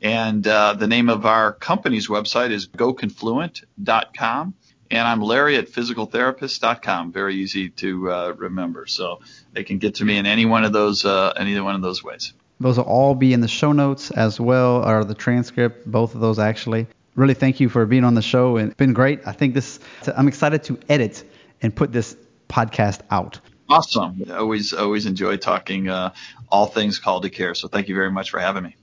and 0.00 0.46
uh, 0.46 0.74
the 0.74 0.86
name 0.86 1.10
of 1.10 1.26
our 1.26 1.52
company's 1.52 2.08
website 2.08 2.52
is 2.52 2.68
goconfluent.com. 2.68 4.54
And 4.90 5.06
I'm 5.06 5.20
Larry 5.20 5.56
at 5.56 5.68
physicaltherapist.com. 5.68 7.12
Very 7.12 7.36
easy 7.36 7.68
to 7.70 8.10
uh, 8.10 8.34
remember. 8.36 8.86
So 8.86 9.20
they 9.52 9.64
can 9.64 9.78
get 9.78 9.96
to 9.96 10.04
me 10.04 10.16
in 10.16 10.26
any 10.26 10.46
one 10.46 10.64
of 10.64 10.72
those, 10.72 11.04
uh, 11.04 11.32
any 11.36 11.58
one 11.60 11.74
of 11.74 11.82
those 11.82 12.02
ways. 12.02 12.32
Those 12.60 12.78
will 12.78 12.84
all 12.84 13.14
be 13.14 13.32
in 13.32 13.40
the 13.40 13.48
show 13.48 13.72
notes 13.72 14.10
as 14.10 14.40
well, 14.40 14.88
or 14.88 15.04
the 15.04 15.14
transcript, 15.14 15.90
both 15.90 16.14
of 16.14 16.20
those 16.20 16.38
actually. 16.38 16.86
Really 17.14 17.34
thank 17.34 17.60
you 17.60 17.68
for 17.68 17.84
being 17.86 18.04
on 18.04 18.14
the 18.14 18.22
show 18.22 18.56
and 18.56 18.70
it's 18.70 18.76
been 18.76 18.92
great. 18.92 19.26
I 19.26 19.32
think 19.32 19.54
this, 19.54 19.78
I'm 20.16 20.28
excited 20.28 20.64
to 20.64 20.78
edit 20.88 21.24
and 21.60 21.74
put 21.74 21.92
this 21.92 22.16
podcast 22.48 23.00
out. 23.10 23.40
Awesome. 23.68 24.24
Always, 24.30 24.72
always 24.72 25.04
enjoy 25.04 25.36
talking 25.36 25.88
uh, 25.88 26.14
all 26.48 26.66
things 26.66 26.98
call 26.98 27.20
to 27.20 27.28
care. 27.28 27.54
So 27.54 27.68
thank 27.68 27.88
you 27.88 27.94
very 27.94 28.10
much 28.10 28.30
for 28.30 28.40
having 28.40 28.62
me. 28.62 28.76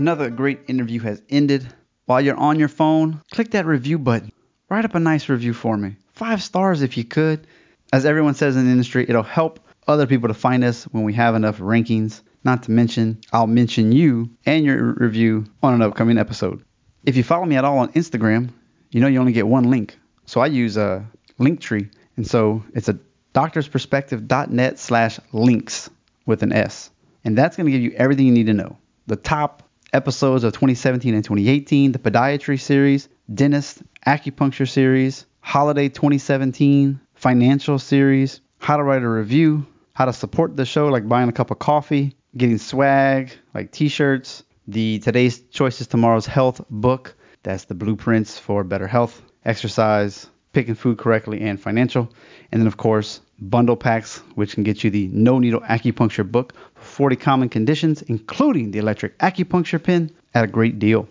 Another 0.00 0.30
great 0.30 0.60
interview 0.66 0.98
has 1.00 1.20
ended. 1.28 1.66
While 2.06 2.22
you're 2.22 2.34
on 2.34 2.58
your 2.58 2.68
phone, 2.68 3.20
click 3.32 3.50
that 3.50 3.66
review 3.66 3.98
button. 3.98 4.32
Write 4.70 4.86
up 4.86 4.94
a 4.94 4.98
nice 4.98 5.28
review 5.28 5.52
for 5.52 5.76
me. 5.76 5.96
Five 6.14 6.42
stars 6.42 6.80
if 6.80 6.96
you 6.96 7.04
could. 7.04 7.46
As 7.92 8.06
everyone 8.06 8.32
says 8.32 8.56
in 8.56 8.64
the 8.64 8.70
industry, 8.70 9.04
it'll 9.06 9.22
help 9.22 9.60
other 9.86 10.06
people 10.06 10.28
to 10.28 10.32
find 10.32 10.64
us 10.64 10.84
when 10.84 11.04
we 11.04 11.12
have 11.12 11.34
enough 11.34 11.58
rankings. 11.58 12.22
Not 12.44 12.62
to 12.62 12.70
mention, 12.70 13.20
I'll 13.30 13.46
mention 13.46 13.92
you 13.92 14.30
and 14.46 14.64
your 14.64 14.94
review 14.94 15.44
on 15.62 15.74
an 15.74 15.82
upcoming 15.82 16.16
episode. 16.16 16.64
If 17.04 17.14
you 17.14 17.22
follow 17.22 17.44
me 17.44 17.56
at 17.56 17.66
all 17.66 17.76
on 17.76 17.92
Instagram, 17.92 18.48
you 18.92 19.02
know 19.02 19.06
you 19.06 19.20
only 19.20 19.32
get 19.32 19.46
one 19.46 19.70
link. 19.70 19.98
So 20.24 20.40
I 20.40 20.46
use 20.46 20.78
a 20.78 21.06
Linktree, 21.38 21.92
and 22.16 22.26
so 22.26 22.64
it's 22.72 22.88
a 22.88 22.98
doctorsperspective.net 23.34 24.78
slash 24.78 25.20
links 25.32 25.90
with 26.24 26.42
an 26.42 26.54
S. 26.54 26.88
And 27.22 27.36
that's 27.36 27.54
going 27.54 27.66
to 27.66 27.72
give 27.72 27.82
you 27.82 27.92
everything 27.98 28.24
you 28.24 28.32
need 28.32 28.46
to 28.46 28.54
know. 28.54 28.78
The 29.06 29.16
top 29.16 29.64
episodes 29.92 30.44
of 30.44 30.52
2017 30.52 31.14
and 31.14 31.24
2018, 31.24 31.92
the 31.92 31.98
podiatry 31.98 32.60
series, 32.60 33.08
dentist, 33.32 33.82
acupuncture 34.06 34.68
series, 34.68 35.26
holiday 35.40 35.88
2017, 35.88 37.00
financial 37.14 37.78
series, 37.78 38.40
how 38.58 38.76
to 38.76 38.82
write 38.82 39.02
a 39.02 39.08
review, 39.08 39.66
how 39.92 40.04
to 40.04 40.12
support 40.12 40.56
the 40.56 40.64
show 40.64 40.86
like 40.88 41.08
buying 41.08 41.28
a 41.28 41.32
cup 41.32 41.50
of 41.50 41.58
coffee, 41.58 42.14
getting 42.36 42.58
swag 42.58 43.32
like 43.54 43.72
t-shirts, 43.72 44.44
the 44.68 44.98
Today's 45.00 45.40
Choices 45.50 45.86
Tomorrow's 45.86 46.26
Health 46.26 46.60
book, 46.70 47.14
that's 47.42 47.64
the 47.64 47.74
blueprints 47.74 48.38
for 48.38 48.62
better 48.64 48.86
health, 48.86 49.22
exercise, 49.44 50.28
picking 50.52 50.74
food 50.74 50.98
correctly, 50.98 51.40
and 51.40 51.60
financial. 51.60 52.12
And 52.52 52.60
then, 52.60 52.66
of 52.66 52.76
course, 52.76 53.20
bundle 53.40 53.76
packs, 53.76 54.18
which 54.34 54.54
can 54.54 54.62
get 54.62 54.84
you 54.84 54.90
the 54.90 55.08
no 55.08 55.38
needle 55.38 55.60
acupuncture 55.60 56.30
book 56.30 56.54
for 56.74 56.82
40 56.82 57.16
common 57.16 57.48
conditions, 57.48 58.02
including 58.02 58.70
the 58.70 58.78
electric 58.78 59.18
acupuncture 59.18 59.82
pin 59.82 60.10
at 60.34 60.44
a 60.44 60.46
great 60.46 60.78
deal. 60.78 61.08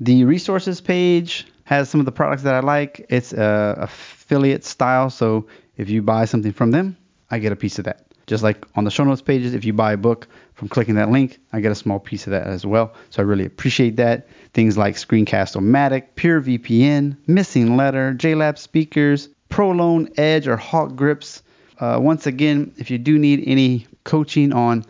The 0.00 0.24
resources 0.24 0.80
page 0.80 1.46
has 1.64 1.90
some 1.90 2.00
of 2.00 2.06
the 2.06 2.12
products 2.12 2.42
that 2.42 2.54
I 2.54 2.60
like. 2.60 3.06
It's 3.08 3.32
a 3.32 3.76
affiliate 3.78 4.64
style, 4.64 5.10
so 5.10 5.46
if 5.76 5.90
you 5.90 6.02
buy 6.02 6.24
something 6.24 6.52
from 6.52 6.70
them, 6.70 6.96
I 7.30 7.38
get 7.38 7.52
a 7.52 7.56
piece 7.56 7.78
of 7.78 7.84
that. 7.84 8.04
Just 8.26 8.42
like 8.42 8.66
on 8.74 8.84
the 8.84 8.90
show 8.90 9.04
notes 9.04 9.22
pages, 9.22 9.54
if 9.54 9.64
you 9.64 9.72
buy 9.72 9.92
a 9.92 9.96
book 9.96 10.28
from 10.54 10.68
clicking 10.68 10.96
that 10.96 11.10
link, 11.10 11.38
I 11.52 11.60
get 11.60 11.72
a 11.72 11.74
small 11.74 11.98
piece 11.98 12.26
of 12.26 12.32
that 12.32 12.46
as 12.46 12.66
well. 12.66 12.94
So 13.10 13.22
I 13.22 13.24
really 13.24 13.46
appreciate 13.46 13.96
that. 13.96 14.28
Things 14.52 14.76
like 14.76 14.96
Screencast-O-Matic, 14.96 16.08
Pure 16.14 16.42
VPN, 16.42 17.16
Missinglettr, 17.26 18.18
JLab 18.18 18.58
speakers, 18.58 19.30
ProLon 19.48 20.18
Edge 20.18 20.46
or 20.46 20.58
Hawk 20.58 20.94
grips. 20.94 21.42
Uh, 21.78 21.98
once 22.00 22.26
again, 22.26 22.72
if 22.76 22.90
you 22.90 22.98
do 22.98 23.18
need 23.18 23.42
any 23.46 23.86
coaching 24.04 24.52
on 24.52 24.84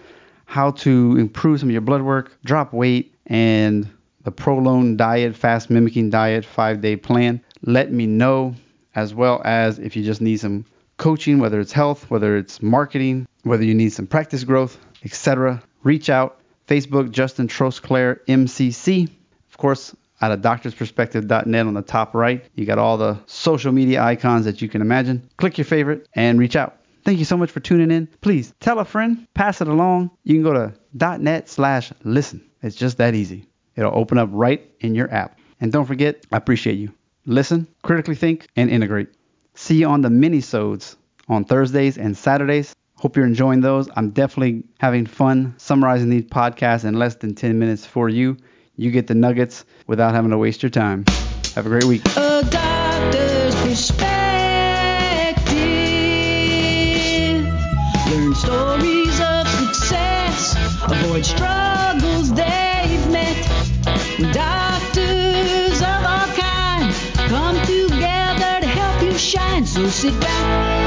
how 0.46 0.70
to 0.70 1.16
improve 1.18 1.60
some 1.60 1.68
of 1.68 1.72
your 1.72 1.82
blood 1.82 2.02
work, 2.02 2.36
drop 2.44 2.72
weight, 2.72 3.14
and 3.26 3.88
the 4.24 4.32
ProLon 4.32 4.96
diet, 4.96 5.36
fast 5.36 5.68
mimicking 5.68 6.10
diet, 6.10 6.44
five 6.44 6.80
day 6.80 6.96
plan, 6.96 7.42
let 7.62 7.92
me 7.92 8.06
know. 8.06 8.54
As 8.94 9.14
well 9.14 9.40
as 9.44 9.78
if 9.78 9.94
you 9.94 10.02
just 10.02 10.20
need 10.20 10.40
some 10.40 10.64
coaching, 10.96 11.38
whether 11.38 11.60
it's 11.60 11.70
health, 11.70 12.10
whether 12.10 12.36
it's 12.36 12.60
marketing, 12.60 13.28
whether 13.44 13.62
you 13.62 13.74
need 13.74 13.90
some 13.90 14.08
practice 14.08 14.42
growth, 14.42 14.76
etc. 15.04 15.62
Reach 15.84 16.10
out. 16.10 16.40
Facebook, 16.66 17.12
Justin 17.12 17.46
Trosclair, 17.46 18.18
MCC. 18.26 19.08
Of 19.50 19.56
course, 19.56 19.94
at 20.20 20.32
a 20.32 20.36
doctorsperspective.net 20.36 21.66
on 21.66 21.74
the 21.74 21.82
top 21.82 22.14
right, 22.14 22.44
you 22.56 22.66
got 22.66 22.78
all 22.78 22.96
the 22.98 23.18
social 23.26 23.72
media 23.72 24.02
icons 24.02 24.44
that 24.46 24.60
you 24.60 24.68
can 24.68 24.80
imagine. 24.80 25.28
Click 25.36 25.58
your 25.58 25.64
favorite 25.64 26.08
and 26.14 26.38
reach 26.38 26.56
out. 26.56 26.77
Thank 27.08 27.20
you 27.20 27.24
so 27.24 27.38
much 27.38 27.50
for 27.50 27.60
tuning 27.60 27.90
in. 27.90 28.06
Please 28.20 28.52
tell 28.60 28.80
a 28.80 28.84
friend, 28.84 29.26
pass 29.32 29.62
it 29.62 29.66
along. 29.66 30.10
You 30.24 30.34
can 30.34 30.42
go 30.42 30.52
to 30.52 31.18
.net 31.18 31.48
slash 31.48 31.90
listen. 32.04 32.50
It's 32.62 32.76
just 32.76 32.98
that 32.98 33.14
easy. 33.14 33.46
It'll 33.76 33.96
open 33.96 34.18
up 34.18 34.28
right 34.30 34.70
in 34.80 34.94
your 34.94 35.10
app. 35.10 35.38
And 35.58 35.72
don't 35.72 35.86
forget, 35.86 36.26
I 36.30 36.36
appreciate 36.36 36.76
you. 36.76 36.92
Listen, 37.24 37.66
critically 37.82 38.14
think, 38.14 38.46
and 38.56 38.68
integrate. 38.68 39.08
See 39.54 39.76
you 39.76 39.86
on 39.86 40.02
the 40.02 40.10
mini-sodes 40.10 40.98
on 41.30 41.46
Thursdays 41.46 41.96
and 41.96 42.14
Saturdays. 42.14 42.76
Hope 42.96 43.16
you're 43.16 43.24
enjoying 43.24 43.62
those. 43.62 43.88
I'm 43.96 44.10
definitely 44.10 44.64
having 44.78 45.06
fun 45.06 45.54
summarizing 45.56 46.10
these 46.10 46.26
podcasts 46.26 46.84
in 46.84 46.98
less 46.98 47.14
than 47.14 47.34
10 47.34 47.58
minutes 47.58 47.86
for 47.86 48.10
you. 48.10 48.36
You 48.76 48.90
get 48.90 49.06
the 49.06 49.14
nuggets 49.14 49.64
without 49.86 50.12
having 50.14 50.32
to 50.32 50.36
waste 50.36 50.62
your 50.62 50.68
time. 50.68 51.06
Have 51.54 51.64
a 51.64 51.70
great 51.70 51.84
week. 51.84 52.02
Avoid 61.18 61.26
struggles 61.26 62.32
they've 62.32 63.10
met. 63.10 63.36
Doctors 64.32 65.80
of 65.80 66.02
all 66.06 66.28
kinds 66.36 66.96
come 67.26 67.56
together 67.66 68.60
to 68.60 68.66
help 68.66 69.02
you 69.02 69.18
shine. 69.18 69.66
So 69.66 69.88
sit 69.88 70.18
back, 70.20 70.77